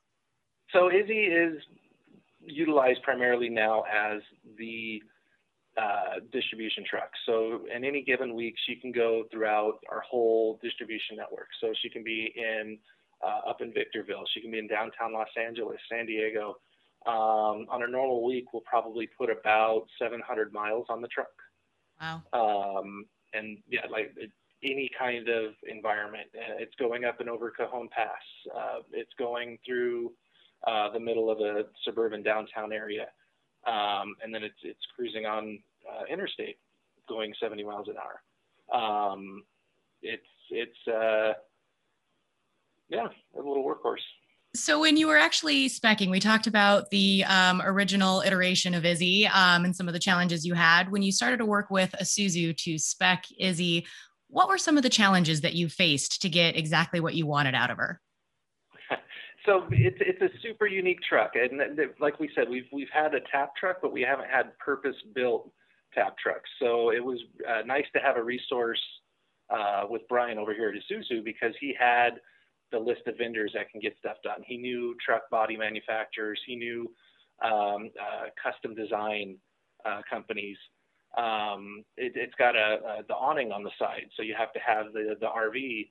So 0.73 0.89
Izzy 0.89 1.25
is 1.25 1.61
utilized 2.41 3.01
primarily 3.03 3.49
now 3.49 3.83
as 3.83 4.21
the 4.57 5.01
uh, 5.77 6.19
distribution 6.31 6.83
truck. 6.89 7.09
So 7.25 7.61
in 7.73 7.83
any 7.83 8.01
given 8.01 8.35
week, 8.35 8.55
she 8.65 8.75
can 8.75 8.91
go 8.91 9.23
throughout 9.31 9.79
our 9.89 10.01
whole 10.01 10.59
distribution 10.63 11.17
network. 11.17 11.47
So 11.59 11.73
she 11.81 11.89
can 11.89 12.03
be 12.03 12.33
in 12.35 12.77
uh, 13.25 13.49
up 13.49 13.61
in 13.61 13.73
Victorville. 13.73 14.23
She 14.33 14.41
can 14.41 14.51
be 14.51 14.59
in 14.59 14.67
downtown 14.67 15.13
Los 15.13 15.27
Angeles, 15.37 15.79
San 15.91 16.05
Diego. 16.05 16.55
Um, 17.07 17.67
on 17.69 17.83
a 17.83 17.87
normal 17.87 18.23
week, 18.23 18.51
we'll 18.53 18.63
probably 18.63 19.07
put 19.07 19.29
about 19.29 19.85
700 19.99 20.51
miles 20.51 20.87
on 20.89 21.01
the 21.01 21.07
truck. 21.07 21.27
Wow. 22.01 22.23
Um, 22.33 23.05
and 23.33 23.59
yeah, 23.69 23.81
like 23.91 24.15
any 24.63 24.89
kind 24.97 25.29
of 25.29 25.53
environment. 25.67 26.27
Uh, 26.35 26.55
it's 26.59 26.73
going 26.75 27.05
up 27.05 27.19
and 27.19 27.29
over 27.29 27.51
Cajon 27.51 27.89
Pass. 27.89 28.09
Uh, 28.55 28.79
it's 28.91 29.11
going 29.17 29.57
through 29.65 30.11
uh, 30.65 30.91
the 30.91 30.99
middle 30.99 31.29
of 31.29 31.39
a 31.39 31.65
suburban 31.83 32.23
downtown 32.23 32.73
area, 32.73 33.07
um, 33.67 34.15
and 34.23 34.33
then 34.33 34.43
it's 34.43 34.55
it's 34.63 34.79
cruising 34.95 35.25
on 35.25 35.59
uh, 35.89 36.03
interstate, 36.11 36.57
going 37.07 37.33
70 37.39 37.63
miles 37.63 37.87
an 37.87 37.95
hour. 37.97 38.21
Um, 38.81 39.43
it's 40.01 40.23
it's 40.49 40.87
uh, 40.87 41.33
yeah, 42.89 43.07
a 43.35 43.37
little 43.37 43.63
workhorse. 43.63 43.97
So 44.55 44.79
when 44.79 44.95
you 44.95 45.07
were 45.07 45.17
actually 45.17 45.69
specking, 45.69 46.09
we 46.09 46.21
talked 46.21 46.47
about 46.47 46.89
the 46.89 47.25
um, 47.25 47.61
original 47.61 48.21
iteration 48.21 48.73
of 48.73 48.85
Izzy 48.85 49.27
um, 49.27 49.65
and 49.65 49.75
some 49.75 49.87
of 49.87 49.93
the 49.93 49.99
challenges 49.99 50.45
you 50.45 50.53
had. 50.53 50.91
When 50.91 51.01
you 51.01 51.11
started 51.11 51.37
to 51.37 51.45
work 51.45 51.69
with 51.69 51.93
Isuzu 52.01 52.55
to 52.55 52.77
spec 52.77 53.25
Izzy, 53.37 53.85
what 54.29 54.47
were 54.47 54.57
some 54.57 54.77
of 54.77 54.83
the 54.83 54.89
challenges 54.89 55.41
that 55.41 55.55
you 55.55 55.67
faced 55.67 56.21
to 56.21 56.29
get 56.29 56.55
exactly 56.55 57.01
what 57.01 57.15
you 57.15 57.25
wanted 57.25 57.53
out 57.53 57.69
of 57.69 57.77
her? 57.77 58.01
So 59.45 59.63
it's 59.69 59.97
it's 59.99 60.21
a 60.23 60.39
super 60.41 60.65
unique 60.65 61.03
truck, 61.07 61.33
and 61.35 61.61
like 61.99 62.19
we 62.19 62.31
said, 62.33 62.49
we've 62.49 62.65
we've 62.73 62.89
had 62.91 63.13
a 63.13 63.19
tap 63.31 63.55
truck, 63.55 63.77
but 63.79 63.93
we 63.93 64.01
haven't 64.01 64.27
had 64.27 64.57
purpose 64.57 64.95
built 65.13 65.51
tap 65.93 66.17
trucks. 66.17 66.49
So 66.59 66.89
it 66.91 67.05
was 67.05 67.19
uh, 67.47 67.61
nice 67.63 67.85
to 67.93 68.01
have 68.01 68.17
a 68.17 68.23
resource 68.23 68.81
uh, 69.51 69.83
with 69.87 70.01
Brian 70.09 70.39
over 70.39 70.51
here 70.51 70.69
at 70.69 70.75
Isuzu 70.75 71.23
because 71.23 71.53
he 71.61 71.75
had 71.79 72.21
the 72.75 72.83
list 72.83 73.07
of 73.07 73.17
vendors 73.17 73.51
that 73.53 73.71
can 73.71 73.79
get 73.79 73.95
stuff 73.99 74.17
done. 74.21 74.43
He 74.45 74.57
knew 74.57 74.95
truck 75.03 75.29
body 75.29 75.55
manufacturers, 75.55 76.39
he 76.45 76.57
knew 76.57 76.91
um, 77.41 77.89
uh, 77.99 78.27
custom 78.41 78.75
design 78.75 79.37
uh, 79.85 80.01
companies. 80.09 80.57
Um, 81.17 81.85
it, 81.95 82.17
has 82.17 82.35
got 82.37 82.57
a, 82.57 82.99
a, 82.99 83.03
the 83.07 83.13
awning 83.13 83.53
on 83.53 83.63
the 83.63 83.71
side, 83.79 84.09
so 84.17 84.23
you 84.23 84.35
have 84.37 84.51
to 84.51 84.59
have 84.59 84.91
the 84.91 85.15
the 85.21 85.27
RV, 85.27 85.87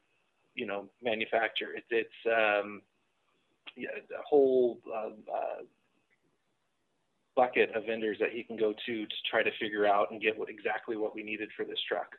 you 0.55 0.67
know, 0.67 0.85
manufacturer. 1.03 1.71
It, 1.75 1.85
it's 1.89 2.21
um, 2.27 2.83
yeah, 3.75 3.89
a 4.13 4.23
whole 4.29 4.79
uh, 4.95 5.09
uh, 5.33 5.63
bucket 7.35 7.75
of 7.75 7.87
vendors 7.87 8.19
that 8.21 8.33
he 8.33 8.43
can 8.43 8.59
go 8.59 8.75
to 8.85 9.07
to 9.07 9.15
try 9.31 9.43
to 9.43 9.51
figure 9.59 9.87
out 9.87 10.11
and 10.11 10.21
get 10.21 10.39
what, 10.39 10.51
exactly 10.51 10.99
what 10.99 11.15
we 11.15 11.23
needed 11.23 11.49
for 11.57 11.65
this 11.65 11.81
truck. 11.89 12.13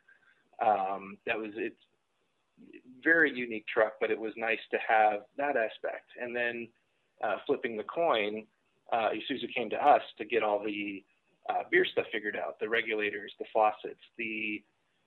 Um, 0.60 1.18
that 1.28 1.38
was 1.38 1.52
it's 1.56 1.76
very 3.04 3.32
unique 3.32 3.66
truck, 3.68 3.94
but 4.00 4.12
it 4.12 4.20
was 4.20 4.34
nice 4.38 4.60
to 4.72 4.78
have 4.88 5.22
that 5.38 5.56
aspect. 5.58 6.10
And 6.22 6.36
then 6.36 6.68
uh, 7.24 7.38
flipping 7.46 7.78
the 7.78 7.84
coin, 7.84 8.46
uh, 8.92 9.10
Isuzu 9.10 9.54
came 9.56 9.70
to 9.70 9.76
us 9.78 10.02
to 10.18 10.26
get 10.26 10.44
all 10.44 10.64
the 10.64 11.04
uh, 11.50 11.64
beer 11.72 11.86
stuff 11.92 12.06
figured 12.12 12.36
out, 12.36 12.60
the 12.60 12.70
regulators, 12.70 13.32
the 13.40 13.46
faucets, 13.54 14.00
the 14.18 14.64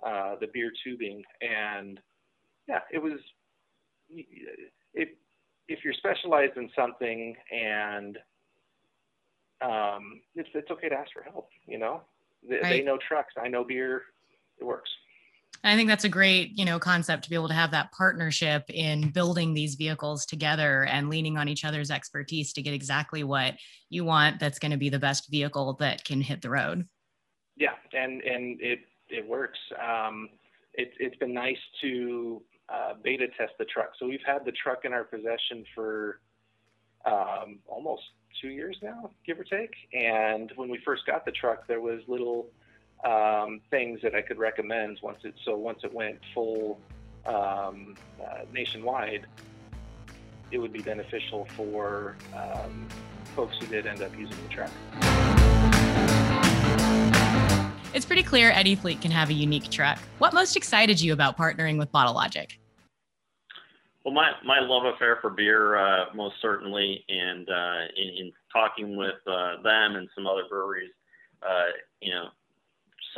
uh, 0.06 0.36
the 0.40 0.46
beer 0.52 0.70
tubing, 0.84 1.22
and 1.40 1.98
yeah, 2.68 2.80
it 2.92 3.02
was. 3.02 3.18
If 4.94 5.08
if 5.68 5.84
you're 5.84 5.94
specialized 5.94 6.56
in 6.56 6.70
something 6.74 7.36
and 7.52 8.16
um, 9.60 10.20
it's 10.34 10.48
it's 10.54 10.70
okay 10.70 10.88
to 10.88 10.94
ask 10.94 11.12
for 11.12 11.22
help, 11.22 11.48
you 11.66 11.78
know. 11.78 12.02
They, 12.48 12.56
right. 12.56 12.68
they 12.70 12.82
know 12.82 12.98
trucks, 13.06 13.34
I 13.42 13.48
know 13.48 13.64
beer, 13.64 14.02
it 14.60 14.64
works. 14.64 14.90
I 15.68 15.76
think 15.76 15.88
that's 15.88 16.04
a 16.04 16.08
great, 16.08 16.58
you 16.58 16.64
know, 16.64 16.78
concept 16.78 17.24
to 17.24 17.30
be 17.30 17.36
able 17.36 17.48
to 17.48 17.54
have 17.54 17.72
that 17.72 17.92
partnership 17.92 18.64
in 18.68 19.10
building 19.10 19.54
these 19.54 19.74
vehicles 19.74 20.24
together 20.24 20.84
and 20.84 21.10
leaning 21.10 21.36
on 21.36 21.48
each 21.48 21.64
other's 21.64 21.90
expertise 21.90 22.52
to 22.54 22.62
get 22.62 22.74
exactly 22.74 23.22
what 23.24 23.54
you 23.90 24.04
want 24.04 24.40
that's 24.40 24.58
going 24.58 24.72
to 24.72 24.78
be 24.78 24.88
the 24.88 24.98
best 24.98 25.30
vehicle 25.30 25.74
that 25.74 26.04
can 26.04 26.20
hit 26.20 26.42
the 26.42 26.50
road. 26.50 26.86
Yeah, 27.56 27.74
and 27.92 28.22
and 28.22 28.60
it 28.60 28.80
it 29.08 29.26
works. 29.26 29.58
Um, 29.82 30.28
it, 30.74 30.92
it's 30.98 31.16
been 31.16 31.34
nice 31.34 31.58
to 31.82 32.42
uh, 32.68 32.94
beta 33.02 33.26
test 33.36 33.52
the 33.58 33.64
truck. 33.64 33.90
So 33.98 34.06
we've 34.06 34.20
had 34.24 34.44
the 34.44 34.52
truck 34.52 34.84
in 34.84 34.92
our 34.92 35.04
possession 35.04 35.64
for 35.74 36.20
um, 37.04 37.58
almost 37.66 38.02
two 38.40 38.48
years 38.48 38.76
now, 38.82 39.10
give 39.26 39.40
or 39.40 39.44
take. 39.44 39.74
And 39.92 40.52
when 40.56 40.70
we 40.70 40.78
first 40.84 41.06
got 41.06 41.24
the 41.24 41.32
truck, 41.32 41.66
there 41.66 41.80
was 41.80 42.00
little 42.06 42.50
um, 43.04 43.60
things 43.70 44.00
that 44.02 44.14
I 44.14 44.22
could 44.22 44.38
recommend 44.38 44.98
once 45.02 45.18
it 45.24 45.34
so 45.44 45.56
once 45.56 45.80
it 45.84 45.92
went 45.92 46.18
full 46.34 46.80
um, 47.26 47.94
uh, 48.22 48.44
nationwide, 48.52 49.26
it 50.50 50.58
would 50.58 50.72
be 50.72 50.80
beneficial 50.80 51.46
for 51.56 52.16
um, 52.34 52.88
folks 53.36 53.56
who 53.58 53.66
did 53.66 53.86
end 53.86 54.02
up 54.02 54.16
using 54.18 54.36
the 54.42 54.48
truck. 54.48 54.70
It's 57.94 58.06
pretty 58.06 58.22
clear 58.22 58.50
Eddie 58.50 58.74
Fleet 58.74 59.00
can 59.00 59.10
have 59.10 59.30
a 59.30 59.32
unique 59.32 59.70
truck. 59.70 59.98
What 60.18 60.32
most 60.32 60.56
excited 60.56 61.00
you 61.00 61.12
about 61.12 61.36
partnering 61.36 61.78
with 61.78 61.90
Bottle 61.90 62.14
Logic? 62.14 62.58
Well, 64.04 64.14
my, 64.14 64.32
my 64.44 64.60
love 64.60 64.84
affair 64.94 65.18
for 65.20 65.30
beer, 65.30 65.76
uh, 65.76 66.06
most 66.14 66.36
certainly, 66.40 67.04
and 67.08 67.48
uh, 67.48 67.80
in, 67.96 68.08
in, 68.26 68.32
talking 68.52 68.96
with 68.96 69.16
uh, 69.26 69.60
them 69.62 69.96
and 69.96 70.08
some 70.14 70.26
other 70.26 70.44
breweries, 70.48 70.90
uh, 71.42 71.66
you 72.00 72.10
know, 72.12 72.28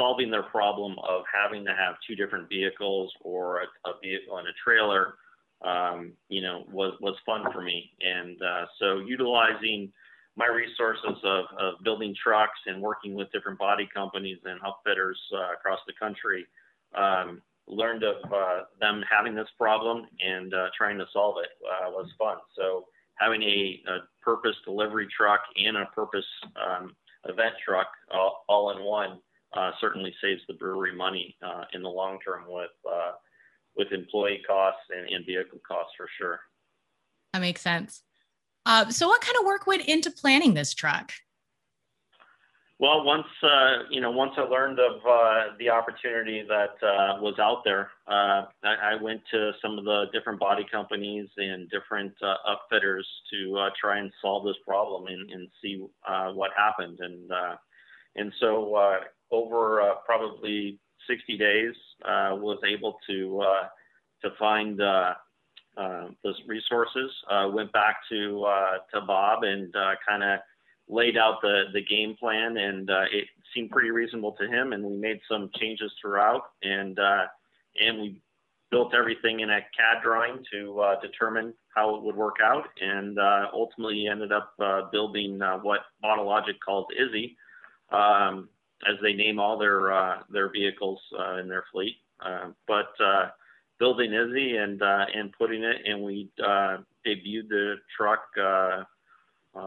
solving 0.01 0.31
their 0.31 0.45
problem 0.45 0.97
of 1.07 1.25
having 1.31 1.63
to 1.63 1.73
have 1.73 1.97
two 2.09 2.17
different 2.17 2.49
vehicles 2.49 3.13
or 3.21 3.61
a, 3.61 3.89
a 3.89 3.93
vehicle 4.03 4.39
and 4.39 4.49
a 4.49 4.53
trailer, 4.65 5.17
um, 5.61 6.13
you 6.31 6.41
know, 6.41 6.65
was, 6.73 6.95
was 7.03 7.15
fun 7.27 7.45
for 7.53 7.61
me. 7.61 7.91
And 8.01 8.41
uh, 8.41 8.65
so 8.79 9.01
utilizing 9.01 9.93
my 10.37 10.47
resources 10.47 11.19
of, 11.23 11.45
of 11.59 11.75
building 11.85 12.15
trucks 12.23 12.59
and 12.65 12.81
working 12.81 13.13
with 13.15 13.31
different 13.31 13.59
body 13.59 13.87
companies 13.93 14.39
and 14.47 14.59
upfitters 14.63 15.21
uh, 15.35 15.53
across 15.53 15.81
the 15.87 15.93
country, 16.01 16.47
um, 16.95 17.43
learned 17.67 18.03
of 18.03 18.17
uh, 18.33 18.61
them 18.81 19.05
having 19.09 19.35
this 19.35 19.49
problem 19.59 20.07
and 20.27 20.55
uh, 20.55 20.69
trying 20.77 20.97
to 20.97 21.05
solve 21.13 21.37
it 21.43 21.51
uh, 21.63 21.91
was 21.91 22.09
fun. 22.19 22.39
So 22.57 22.87
having 23.17 23.43
a, 23.43 23.83
a, 23.87 23.99
purpose 24.23 24.57
delivery 24.67 25.09
truck 25.17 25.41
and 25.57 25.77
a 25.79 25.87
purpose 25.95 26.27
um, 26.57 26.95
event 27.27 27.55
truck 27.67 27.89
all, 28.13 28.45
all 28.49 28.71
in 28.71 28.83
one 28.83 29.19
uh, 29.53 29.73
certainly 29.81 30.15
saves 30.23 30.43
the 30.47 30.55
brewery 30.55 30.95
money 30.95 31.37
uh, 31.43 31.65
in 31.73 31.83
the 31.83 31.89
long 31.89 32.19
term 32.25 32.45
with 32.49 32.71
uh, 32.91 33.13
with 33.77 33.93
employee 33.93 34.43
costs 34.47 34.83
and, 34.97 35.09
and, 35.09 35.25
vehicle 35.25 35.61
costs 35.67 35.93
for 35.97 36.09
sure. 36.19 36.41
That 37.33 37.41
makes 37.41 37.61
sense. 37.61 38.03
Uh, 38.67 38.91
so, 38.91 39.09
what 39.09 39.21
kind 39.21 39.37
of 39.39 39.45
work 39.45 39.67
went 39.67 39.87
into 39.87 40.11
planning 40.11 40.55
this 40.55 40.75
truck? 40.75 41.13
Well, 42.79 43.05
once 43.05 43.27
uh, 43.43 43.85
you 43.91 44.01
know, 44.01 44.11
once 44.11 44.33
I 44.37 44.43
learned 44.43 44.79
of 44.79 45.05
uh, 45.07 45.57
the 45.59 45.69
opportunity 45.69 46.43
that 46.49 46.77
was 47.21 47.35
out 47.39 47.63
there, 47.65 47.91
I, 48.07 48.47
I, 48.65 48.95
went 49.03 49.21
to 49.33 49.53
some 49.61 49.79
of 49.79 49.85
the 49.85 50.07
different 50.13 50.41
body 50.41 50.65
companies 50.71 51.29
and 51.37 51.69
different 51.71 52.15
upfitters 52.23 53.03
to 53.33 53.69
try 53.81 53.99
and 53.99 54.11
solve 54.23 54.45
this 54.45 54.57
problem 54.67 55.09
and, 55.09 55.31
and 55.31 55.49
see 55.61 55.85
what 56.33 56.53
happened. 56.57 57.01
And 57.01 57.31
and 58.17 58.33
so 58.41 58.99
over 59.31 59.83
uh, 59.83 59.95
probably 60.05 60.79
60 61.09 61.37
days, 61.37 61.75
uh, 62.05 62.35
was 62.37 62.59
able 62.67 62.99
to 63.09 63.41
uh, 63.41 63.69
to 64.23 64.35
find 64.39 64.81
uh, 64.81 65.15
uh, 65.77 66.09
those 66.23 66.41
resources. 66.47 67.11
went 67.53 67.73
back 67.73 67.97
to 68.11 68.47
to 68.93 69.01
Bob 69.07 69.45
and 69.45 69.73
kind 70.09 70.23
of 70.23 70.41
laid 70.89 71.17
out 71.17 71.41
the 71.43 71.65
the 71.73 71.83
game 71.85 72.17
plan, 72.19 72.57
and 72.57 72.89
it 73.13 73.27
seemed 73.55 73.71
pretty 73.71 73.91
reasonable 73.91 74.33
to 74.33 74.47
him. 74.47 74.73
And 74.73 74.85
we 74.85 74.97
made 74.97 75.21
some 75.31 75.51
changes 75.59 75.93
throughout, 76.01 76.43
and 76.63 76.99
and 76.99 78.01
we 78.01 78.21
built 78.71 78.95
everything 78.95 79.41
in 79.41 79.51
a 79.51 79.61
CAD 79.77 80.03
drawing 80.03 80.45
to 80.53 80.81
uh, 80.81 81.01
determine 81.01 81.53
how 81.75 81.97
it 81.97 82.03
would 82.03 82.17
work 82.17 82.37
out, 82.43 82.65
and 82.81 83.19
uh, 83.19 83.47
ultimately 83.53 84.07
ended 84.07 84.33
up 84.33 84.53
uh, 84.61 84.83
building 84.93 85.41
what 85.63 85.81
Logic 86.03 86.57
calls 86.65 86.87
Izzy, 86.97 87.37
um, 87.91 88.49
as 88.89 88.97
they 89.03 89.13
name 89.13 89.39
all 89.39 89.59
their 89.59 89.93
uh, 89.93 90.19
their 90.31 90.51
vehicles 90.51 91.01
uh, 91.19 91.37
in 91.37 91.49
their 91.49 91.65
fleet. 91.73 91.97
Uh, 92.25 92.49
but 92.67 92.93
uh, 93.03 93.29
building 93.79 94.13
Izzy 94.13 94.57
and 94.57 94.83
uh, 94.83 95.07
and 95.15 95.33
putting 95.39 95.63
it, 95.63 95.77
and 95.85 96.03
we 96.03 96.31
uh, 96.43 96.79
debuted 97.07 97.49
the 97.49 97.77
truck 97.97 98.21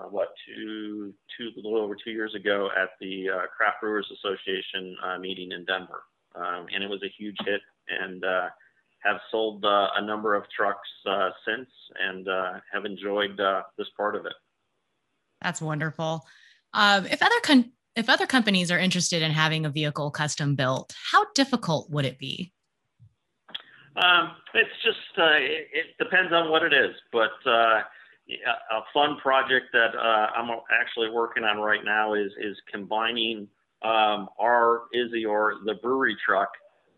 what 0.10 0.29
two 0.46 1.13
two 1.38 1.50
a 1.55 1.62
little 1.62 1.79
over 1.79 1.96
two 1.96 2.12
years 2.12 2.36
ago 2.36 2.70
at 2.79 2.89
the 3.00 3.27
Craft 3.55 3.82
Brewers 3.82 4.12
Association 4.13 4.96
meeting 5.20 5.51
in 5.51 5.65
Denver, 5.65 6.03
um, 6.36 6.67
and 6.74 6.84
it 6.84 6.89
was 6.89 7.01
a 7.03 7.10
huge 7.17 7.38
hit. 7.46 7.62
And 7.89 8.24
have 9.00 9.20
sold 9.29 9.65
a 9.65 10.01
number 10.01 10.36
of 10.36 10.43
trucks 10.55 10.88
since, 11.46 11.70
and 12.00 12.27
have 12.72 12.86
enjoyed 12.86 13.38
this 13.77 13.88
part 13.98 14.15
of 14.15 14.25
it. 14.25 14.34
That's 15.41 15.62
wonderful. 15.62 16.25
Um, 16.74 17.05
if 17.05 17.22
other 17.22 17.39
con- 17.43 17.72
if 17.95 18.09
other 18.09 18.25
companies 18.25 18.71
are 18.71 18.79
interested 18.79 19.21
in 19.21 19.31
having 19.31 19.65
a 19.65 19.69
vehicle 19.69 20.12
custom 20.12 20.55
built, 20.55 20.93
how 21.12 21.25
difficult 21.35 21.89
would 21.91 22.05
it 22.05 22.17
be? 22.17 22.51
Um, 23.95 24.31
it's 24.55 24.69
just 24.83 25.19
uh, 25.19 25.38
it, 25.38 25.97
depends 26.00 26.33
on 26.33 26.50
what 26.50 26.63
it 26.63 26.73
is, 26.73 26.95
but 27.12 27.31
uh, 27.45 27.81
a 27.81 28.81
fun 28.93 29.17
project 29.21 29.67
that 29.73 29.95
uh, 29.95 30.27
I'm 30.35 30.50
actually 30.81 31.12
working 31.12 31.43
on 31.43 31.57
right 31.57 31.83
now 31.85 32.15
is 32.15 32.31
is 32.41 32.57
combining 32.71 33.47
um, 33.83 34.29
our 34.39 34.83
Izzy 34.93 35.25
or 35.25 35.55
the 35.65 35.75
brewery 35.75 36.17
truck 36.25 36.50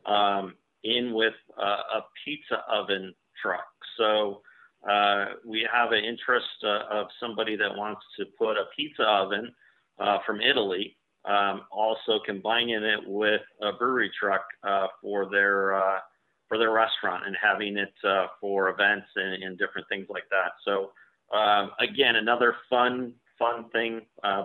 um, 0.05 0.53
in 0.83 1.13
with 1.13 1.33
a 1.59 1.99
pizza 2.23 2.61
oven 2.71 3.13
truck. 3.41 3.65
So 3.97 4.41
uh, 4.89 5.25
we 5.45 5.67
have 5.71 5.91
an 5.91 6.03
interest 6.05 6.63
uh, 6.63 6.83
of 6.91 7.07
somebody 7.19 7.55
that 7.57 7.75
wants 7.75 8.01
to 8.19 8.25
put 8.37 8.51
a 8.51 8.65
pizza 8.75 9.03
oven 9.03 9.51
uh, 9.99 10.17
from 10.25 10.41
Italy, 10.41 10.97
um, 11.25 11.61
also 11.71 12.19
combining 12.25 12.83
it 12.83 12.99
with 13.05 13.41
a 13.61 13.71
brewery 13.73 14.11
truck 14.19 14.45
uh, 14.63 14.87
for 15.01 15.29
their 15.29 15.75
uh, 15.75 15.99
for 16.47 16.57
their 16.57 16.71
restaurant 16.71 17.25
and 17.25 17.35
having 17.41 17.77
it 17.77 17.93
uh, 18.03 18.27
for 18.39 18.69
events 18.69 19.07
and, 19.15 19.41
and, 19.41 19.57
different 19.57 19.87
things 19.89 20.05
like 20.09 20.25
that. 20.29 20.51
So 20.63 20.91
um, 21.35 21.71
again, 21.79 22.17
another 22.17 22.55
fun 22.69 23.13
fun 23.39 23.65
thing. 23.71 24.01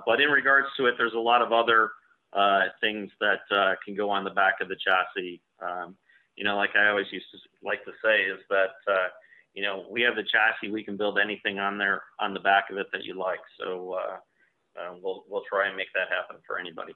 but 0.07 0.21
in 0.21 0.30
regards 0.30 0.69
to 0.76 0.87
it, 0.87 0.95
there's 0.97 1.14
a 1.14 1.19
lot 1.19 1.42
of 1.42 1.52
other 1.52 1.90
things 2.80 3.11
that 3.21 3.40
can 3.85 3.95
go 3.95 4.09
on 4.09 4.25
the 4.25 4.30
back 4.30 4.54
of 4.61 4.69
the 4.69 4.76
chassis. 4.76 5.42
Um, 5.61 5.97
you 6.37 6.45
know, 6.45 6.57
like 6.57 6.75
I 6.75 6.88
always 6.88 7.07
used 7.11 7.26
to 7.33 7.38
like 7.62 7.85
to 7.85 7.92
say, 8.02 8.23
is 8.23 8.40
that 8.49 8.71
you 9.52 9.62
know, 9.62 9.85
we 9.90 10.00
have 10.02 10.14
the 10.14 10.23
chassis. 10.23 10.73
We 10.73 10.85
can 10.85 10.97
build 10.97 11.19
anything 11.19 11.59
on 11.59 11.76
there 11.76 12.04
on 12.21 12.33
the 12.33 12.40
back 12.40 12.71
of 12.71 12.78
it 12.78 12.87
that 12.92 13.04
you 13.04 13.14
like. 13.14 13.40
So 13.59 13.99
uh, 14.77 14.81
uh, 14.81 14.95
we'll 15.03 15.25
we'll 15.29 15.45
try 15.49 15.69
and 15.69 15.77
make 15.77 15.89
that 15.95 16.09
happen 16.15 16.37
for 16.47 16.59
anybody. 16.59 16.95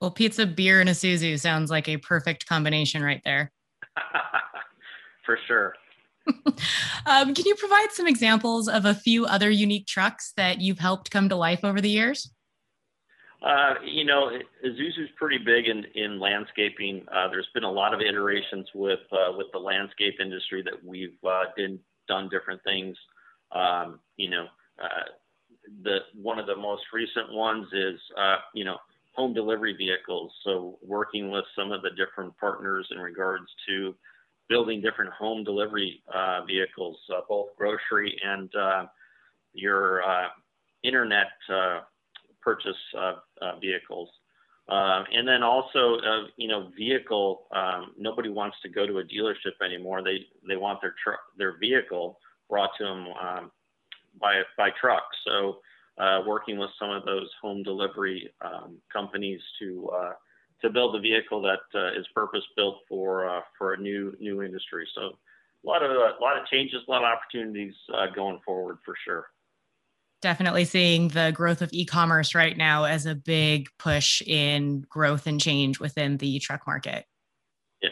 Well, 0.00 0.10
pizza, 0.10 0.46
beer, 0.46 0.80
and 0.80 0.90
Isuzu 0.90 1.38
sounds 1.38 1.70
like 1.70 1.88
a 1.88 1.96
perfect 1.96 2.46
combination 2.46 3.02
right 3.02 3.22
there. 3.24 3.52
for 5.24 5.38
sure. 5.46 5.74
um, 7.06 7.34
can 7.34 7.44
you 7.44 7.54
provide 7.54 7.92
some 7.92 8.06
examples 8.06 8.68
of 8.68 8.84
a 8.86 8.94
few 8.94 9.26
other 9.26 9.50
unique 9.50 9.86
trucks 9.86 10.32
that 10.36 10.60
you've 10.60 10.78
helped 10.78 11.10
come 11.10 11.28
to 11.28 11.36
life 11.36 11.64
over 11.64 11.80
the 11.80 11.90
years? 11.90 12.30
Uh, 13.42 13.74
you 13.84 14.04
know, 14.04 14.30
Isuzu's 14.64 15.10
pretty 15.16 15.36
big 15.36 15.68
in, 15.68 15.84
in 15.94 16.18
landscaping. 16.18 17.04
Uh, 17.14 17.28
there's 17.28 17.48
been 17.52 17.64
a 17.64 17.70
lot 17.70 17.92
of 17.92 18.00
iterations 18.00 18.66
with 18.74 19.00
uh, 19.12 19.32
with 19.36 19.48
the 19.52 19.58
landscape 19.58 20.14
industry 20.18 20.62
that 20.62 20.82
we've 20.82 21.18
uh, 21.26 21.44
been, 21.54 21.78
done 22.08 22.28
different 22.30 22.62
things. 22.64 22.96
Um, 23.52 24.00
you 24.16 24.30
know, 24.30 24.46
uh, 24.82 25.08
the 25.82 25.98
one 26.14 26.38
of 26.38 26.46
the 26.46 26.56
most 26.56 26.82
recent 26.92 27.32
ones 27.32 27.66
is 27.72 28.00
uh, 28.18 28.36
you 28.54 28.64
know 28.64 28.78
home 29.14 29.32
delivery 29.32 29.74
vehicles. 29.76 30.32
So 30.44 30.78
working 30.82 31.30
with 31.30 31.44
some 31.56 31.72
of 31.72 31.82
the 31.82 31.90
different 31.90 32.36
partners 32.38 32.86
in 32.90 32.98
regards 32.98 33.46
to 33.68 33.94
building 34.48 34.80
different 34.80 35.12
home 35.12 35.44
delivery 35.44 36.02
vehicles, 36.46 36.98
both 37.28 37.48
grocery 37.56 38.20
and 38.24 38.50
your 39.54 40.02
internet 40.82 41.28
purchase 42.44 42.76
uh, 42.96 43.14
uh, 43.40 43.58
vehicles. 43.58 44.08
Um, 44.68 45.04
and 45.12 45.26
then 45.26 45.42
also, 45.42 45.96
uh, 45.96 46.26
you 46.36 46.48
know, 46.48 46.70
vehicle. 46.76 47.46
Um, 47.54 47.92
nobody 47.98 48.28
wants 48.28 48.56
to 48.62 48.68
go 48.68 48.86
to 48.86 48.98
a 48.98 49.04
dealership 49.04 49.64
anymore. 49.64 50.02
They 50.02 50.26
they 50.46 50.56
want 50.56 50.80
their 50.80 50.94
truck, 51.02 51.20
their 51.36 51.58
vehicle 51.58 52.18
brought 52.48 52.70
to 52.78 52.84
them 52.84 53.06
um, 53.20 53.50
by 54.20 54.42
by 54.56 54.70
truck. 54.80 55.02
So, 55.26 55.58
uh, 55.98 56.20
working 56.26 56.58
with 56.58 56.70
some 56.78 56.90
of 56.90 57.04
those 57.04 57.28
home 57.40 57.62
delivery 57.62 58.30
um, 58.44 58.78
companies 58.92 59.40
to 59.60 59.90
uh, 59.90 60.12
to 60.62 60.70
build 60.70 60.96
a 60.96 61.00
vehicle 61.00 61.42
that 61.42 61.60
uh, 61.74 61.98
is 61.98 62.06
purpose 62.14 62.44
built 62.56 62.78
for 62.88 63.42
for 63.58 63.74
a 63.74 63.76
new 63.76 64.14
new 64.20 64.42
industry. 64.42 64.86
So, 64.94 65.02
a 65.02 65.66
lot 65.66 65.82
of 65.82 65.90
a 65.90 66.22
lot 66.22 66.40
of 66.40 66.46
changes, 66.46 66.82
a 66.86 66.90
lot 66.90 67.02
of 67.04 67.10
opportunities 67.10 67.74
going 68.14 68.40
forward 68.44 68.78
for 68.84 68.94
sure 69.04 69.26
definitely 70.24 70.64
seeing 70.64 71.08
the 71.08 71.32
growth 71.34 71.60
of 71.60 71.68
e-commerce 71.74 72.34
right 72.34 72.56
now 72.56 72.84
as 72.84 73.04
a 73.04 73.14
big 73.14 73.68
push 73.78 74.22
in 74.22 74.80
growth 74.88 75.26
and 75.26 75.38
change 75.38 75.78
within 75.78 76.16
the 76.16 76.38
truck 76.38 76.66
market. 76.66 77.04
Yeah, 77.82 77.90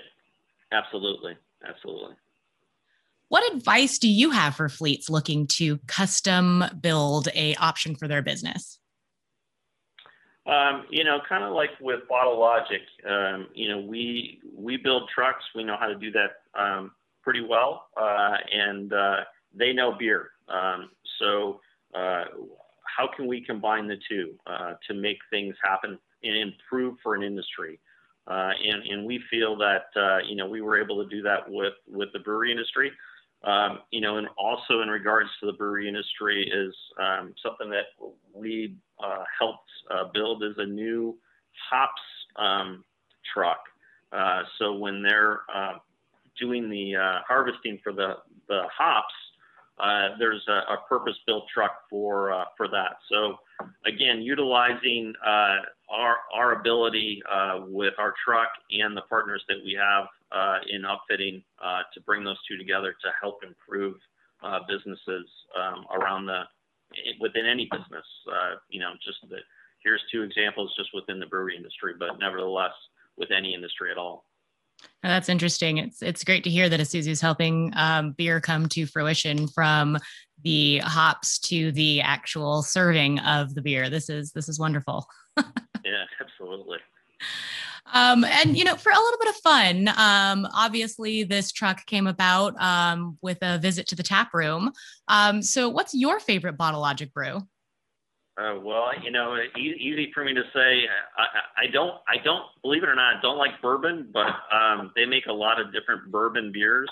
absolutely. 0.72 1.36
Absolutely. 1.62 2.14
What 3.32 3.50
advice 3.50 3.98
do 3.98 4.10
you 4.10 4.30
have 4.30 4.56
for 4.56 4.68
fleets 4.68 5.08
looking 5.08 5.46
to 5.56 5.78
custom 5.86 6.64
build 6.82 7.28
a 7.34 7.54
option 7.54 7.94
for 7.94 8.06
their 8.06 8.20
business? 8.20 8.78
Um, 10.44 10.84
you 10.90 11.02
know, 11.02 11.18
kind 11.26 11.42
of 11.42 11.54
like 11.54 11.70
with 11.80 12.00
Bottle 12.10 12.38
Logic, 12.38 12.82
um, 13.08 13.46
you 13.54 13.70
know, 13.70 13.80
we 13.80 14.38
we 14.54 14.76
build 14.76 15.08
trucks. 15.08 15.42
We 15.54 15.64
know 15.64 15.78
how 15.80 15.86
to 15.86 15.94
do 15.94 16.10
that 16.10 16.42
um, 16.54 16.90
pretty 17.22 17.40
well, 17.40 17.86
uh, 17.98 18.36
and 18.52 18.92
uh, 18.92 19.20
they 19.54 19.72
know 19.72 19.96
beer. 19.98 20.32
Um, 20.48 20.90
so 21.18 21.62
uh, 21.94 22.24
how 22.84 23.08
can 23.16 23.26
we 23.26 23.40
combine 23.42 23.88
the 23.88 23.96
two 24.10 24.34
uh, 24.46 24.74
to 24.88 24.92
make 24.92 25.16
things 25.30 25.56
happen 25.64 25.98
and 26.22 26.36
improve 26.36 26.98
for 27.02 27.14
an 27.14 27.22
industry? 27.22 27.80
Uh, 28.26 28.50
and, 28.62 28.82
and 28.82 29.06
we 29.06 29.22
feel 29.30 29.56
that 29.56 29.86
uh, 29.96 30.18
you 30.18 30.36
know 30.36 30.46
we 30.46 30.60
were 30.60 30.78
able 30.78 31.02
to 31.02 31.08
do 31.08 31.22
that 31.22 31.48
with 31.48 31.72
with 31.88 32.12
the 32.12 32.18
brewery 32.18 32.50
industry. 32.50 32.92
Um, 33.44 33.80
you 33.90 34.00
know, 34.00 34.18
and 34.18 34.28
also 34.38 34.82
in 34.82 34.88
regards 34.88 35.28
to 35.40 35.46
the 35.46 35.52
brewery 35.52 35.88
industry 35.88 36.48
is 36.48 36.74
um, 37.00 37.34
something 37.42 37.68
that 37.70 37.86
we 38.32 38.76
uh, 39.02 39.24
helped 39.38 39.68
uh, 39.90 40.04
build 40.14 40.44
is 40.44 40.54
a 40.58 40.66
new 40.66 41.18
hops 41.70 42.00
um, 42.36 42.84
truck. 43.34 43.58
so 44.58 44.74
when 44.74 45.02
they're 45.02 45.40
doing 46.38 46.70
the 46.70 46.94
harvesting 47.26 47.78
for 47.82 47.92
the 47.92 48.14
the 48.48 48.62
hops, 48.76 49.14
uh, 49.82 50.10
there's 50.18 50.42
a, 50.48 50.74
a 50.74 50.76
purpose-built 50.88 51.44
truck 51.52 51.88
for 51.88 52.32
uh, 52.32 52.44
for 52.56 52.68
that. 52.68 52.96
So 53.10 53.36
again, 53.86 54.22
utilizing 54.22 55.12
uh, 55.24 55.56
our 55.90 56.16
our 56.32 56.60
ability 56.60 57.22
uh, 57.30 57.60
with 57.66 57.94
our 57.98 58.14
truck 58.24 58.48
and 58.70 58.96
the 58.96 59.02
partners 59.02 59.42
that 59.48 59.58
we 59.64 59.78
have 59.80 60.06
uh, 60.32 60.58
in 60.68 60.82
upfitting 60.82 61.42
to 61.94 62.00
bring 62.06 62.24
those 62.24 62.38
two 62.48 62.56
together 62.56 62.94
to 63.02 63.10
help 63.20 63.38
improve 63.44 63.94
businesses 64.68 65.26
um, 65.58 65.84
around 65.94 66.26
the 66.26 66.42
within 67.20 67.46
any 67.46 67.68
business. 67.70 68.06
you 68.68 68.80
know, 68.80 68.92
just 69.04 69.18
the, 69.28 69.38
here's 69.82 70.02
two 70.10 70.22
examples 70.22 70.74
just 70.76 70.90
within 70.94 71.18
the 71.18 71.26
brewery 71.26 71.56
industry, 71.56 71.94
but 71.98 72.18
nevertheless 72.18 72.72
with 73.16 73.30
any 73.30 73.54
industry 73.54 73.90
at 73.90 73.98
all. 73.98 74.24
That's 75.02 75.28
interesting. 75.28 75.78
It's 75.78 76.02
it's 76.02 76.24
great 76.24 76.44
to 76.44 76.50
hear 76.50 76.68
that 76.68 76.80
Isuzu's 76.80 77.20
helping 77.20 77.72
um, 77.76 78.12
beer 78.12 78.40
come 78.40 78.68
to 78.70 78.86
fruition 78.86 79.48
from 79.48 79.98
the 80.42 80.78
hops 80.78 81.38
to 81.40 81.72
the 81.72 82.00
actual 82.00 82.62
serving 82.62 83.18
of 83.20 83.54
the 83.54 83.62
beer. 83.62 83.90
This 83.90 84.08
is 84.08 84.32
this 84.32 84.48
is 84.48 84.58
wonderful. 84.58 85.06
yeah, 85.38 86.04
absolutely. 86.20 86.78
Um, 87.92 88.24
and 88.24 88.56
you 88.56 88.64
know, 88.64 88.76
for 88.76 88.90
a 88.90 88.98
little 88.98 89.18
bit 89.18 89.28
of 89.28 89.36
fun, 89.36 89.88
um, 89.88 90.46
obviously 90.54 91.24
this 91.24 91.50
truck 91.52 91.84
came 91.86 92.06
about 92.06 92.60
um, 92.60 93.18
with 93.22 93.38
a 93.42 93.58
visit 93.58 93.86
to 93.88 93.96
the 93.96 94.02
tap 94.02 94.32
room. 94.32 94.70
Um, 95.08 95.42
so, 95.42 95.68
what's 95.68 95.94
your 95.94 96.20
favorite 96.20 96.56
Bottle 96.56 96.80
Logic 96.80 97.12
brew? 97.12 97.42
Uh, 98.38 98.58
well, 98.62 98.90
you 99.02 99.10
know, 99.10 99.36
e- 99.36 99.76
easy 99.78 100.10
for 100.14 100.24
me 100.24 100.32
to 100.32 100.42
say. 100.54 100.84
I, 101.18 101.64
I 101.64 101.66
don't, 101.70 101.96
I 102.08 102.16
don't 102.24 102.44
believe 102.62 102.82
it 102.82 102.88
or 102.88 102.94
not, 102.94 103.16
I 103.16 103.20
don't 103.20 103.36
like 103.36 103.60
bourbon, 103.60 104.08
but 104.12 104.34
um, 104.54 104.90
they 104.96 105.04
make 105.04 105.26
a 105.26 105.32
lot 105.32 105.60
of 105.60 105.70
different 105.72 106.10
bourbon 106.10 106.50
beers, 106.50 106.88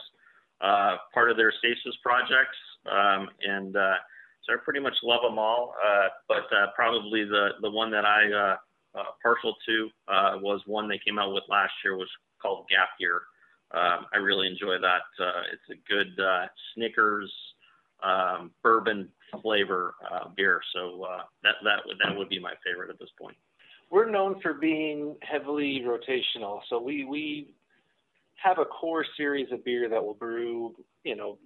uh, 0.61 0.97
part 1.15 1.31
of 1.31 1.39
their 1.39 1.51
Stasis 1.59 1.97
projects, 2.03 2.59
um, 2.93 3.31
and 3.43 3.75
uh, 3.75 3.95
so 4.43 4.53
I 4.53 4.57
pretty 4.63 4.81
much 4.81 4.97
love 5.03 5.23
them 5.23 5.39
all. 5.39 5.75
Uh, 5.83 6.09
but 6.29 6.45
uh, 6.55 6.67
probably 6.75 7.25
the 7.25 7.51
the 7.63 7.71
one 7.71 7.91
that 7.91 8.05
I 8.05 8.57
uh, 8.95 9.13
partial 9.23 9.55
to 9.67 9.89
uh, 10.09 10.39
was 10.41 10.61
one 10.67 10.89
they 10.89 11.01
came 11.05 11.19
out 11.19 11.33
with 11.33 11.45
last 11.49 11.73
year, 11.85 11.97
was 11.97 12.09
called 12.41 12.67
Gap 12.69 12.89
Year. 12.99 13.23
Um, 13.73 14.07
I 14.13 14.19
really 14.19 14.49
enjoy 14.49 14.79
that. 14.81 15.23
Uh, 15.23 15.43
it's 15.53 15.71
a 15.71 15.93
good 15.93 16.21
uh, 16.23 16.47
Snickers 16.75 17.33
um, 18.03 18.51
bourbon 18.63 19.09
flavor 19.43 19.95
uh, 20.11 20.29
beer. 20.37 20.61
So 20.75 21.05
uh, 21.05 21.23
that 21.43 21.55
that 21.65 21.81
would 21.87 21.97
that 22.05 22.17
would 22.17 22.29
be 22.29 22.41
my 22.41 22.55
favorite 22.65 22.91
at 22.91 22.99
this 22.99 23.11
point. 23.21 23.37
We're 23.91 24.11
known 24.11 24.41
for 24.41 24.55
being 24.55 25.17
heavily 25.23 25.85
rotational, 25.85 26.61
so 26.69 26.81
we 26.81 27.05
we 27.05 27.55
have 28.43 28.59
a 28.59 28.65
core 28.65 29.05
series 29.17 29.53
of 29.53 29.65
beer 29.65 29.89
that 29.89 30.03
will 30.03 30.15
brew, 30.15 30.75
you 31.05 31.15
know, 31.15 31.39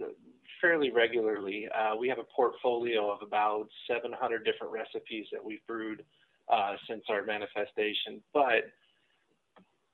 fairly 0.60 0.90
regularly. 0.90 1.68
Uh, 1.76 1.96
we 1.96 2.08
have 2.08 2.18
a 2.18 2.24
portfolio 2.34 3.10
of 3.10 3.18
about 3.20 3.66
700 3.88 4.44
different 4.44 4.72
recipes 4.72 5.26
that 5.32 5.44
we've 5.44 5.64
brewed 5.66 6.04
uh, 6.52 6.74
since 6.88 7.04
our 7.08 7.24
manifestation, 7.24 8.22
but 8.32 8.70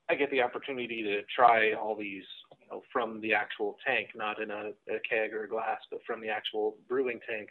I 0.09 0.15
get 0.17 0.31
the 0.33 0.43
opportunity 0.43 1.03
to 1.05 1.23
try 1.35 1.73
all 1.73 1.95
these 1.95 2.25
you 2.61 2.67
know, 2.71 2.83
from 2.93 3.21
the 3.21 3.33
actual 3.33 3.77
tank, 3.87 4.09
not 4.17 4.43
in 4.43 4.51
a, 4.51 4.71
a, 4.89 4.99
keg 5.09 5.33
or 5.33 5.45
a 5.45 5.49
glass, 5.49 5.79
but 5.91 6.01
from 6.05 6.21
the 6.21 6.29
actual 6.29 6.77
brewing 6.89 7.21
tank. 7.29 7.49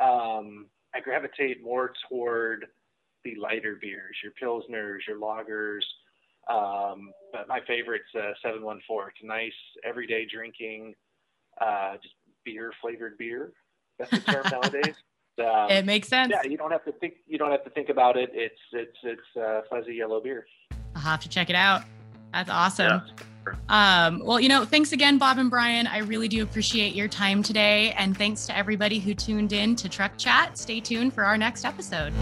Um, 0.00 0.66
I 0.94 1.00
gravitate 1.00 1.62
more 1.62 1.92
toward 2.08 2.66
the 3.24 3.34
lighter 3.34 3.78
beers, 3.80 4.16
your 4.22 4.32
pilsners, 4.40 5.00
your 5.08 5.18
lagers. 5.18 5.82
Um, 6.48 7.10
but 7.32 7.48
my 7.48 7.60
favorite's 7.66 8.14
uh, 8.14 8.32
714. 8.42 9.08
It's 9.08 9.24
a 9.24 9.26
nice 9.26 9.52
everyday 9.84 10.24
drinking, 10.24 10.94
uh, 11.60 11.94
just 12.00 12.14
beer 12.44 12.72
flavored 12.80 13.18
beer. 13.18 13.52
That's 13.98 14.10
the 14.10 14.20
term 14.20 14.46
nowadays. 14.52 14.94
Um, 15.40 15.70
it 15.70 15.84
makes 15.84 16.08
sense. 16.08 16.32
Yeah, 16.32 16.48
you 16.48 16.56
don't 16.56 16.70
have 16.70 16.84
to 16.84 16.92
think. 16.92 17.14
You 17.26 17.38
don't 17.38 17.50
have 17.50 17.64
to 17.64 17.70
think 17.70 17.88
about 17.88 18.16
it. 18.16 18.30
It's 18.32 18.60
it's 18.72 18.96
it's 19.02 19.36
uh, 19.36 19.62
fuzzy 19.70 19.94
yellow 19.94 20.20
beer. 20.20 20.46
I'll 20.94 21.02
have 21.02 21.20
to 21.20 21.28
check 21.28 21.50
it 21.50 21.56
out. 21.56 21.82
That's 22.32 22.50
awesome. 22.50 23.02
Yeah. 23.06 24.06
Um, 24.06 24.22
well, 24.24 24.38
you 24.38 24.48
know, 24.48 24.64
thanks 24.64 24.92
again, 24.92 25.16
Bob 25.16 25.38
and 25.38 25.48
Brian. 25.48 25.86
I 25.86 25.98
really 25.98 26.28
do 26.28 26.42
appreciate 26.42 26.94
your 26.94 27.08
time 27.08 27.42
today. 27.42 27.92
And 27.92 28.16
thanks 28.16 28.46
to 28.46 28.56
everybody 28.56 28.98
who 28.98 29.14
tuned 29.14 29.52
in 29.52 29.74
to 29.76 29.88
Truck 29.88 30.18
Chat. 30.18 30.58
Stay 30.58 30.80
tuned 30.80 31.14
for 31.14 31.24
our 31.24 31.38
next 31.38 31.64
episode. 31.64 32.12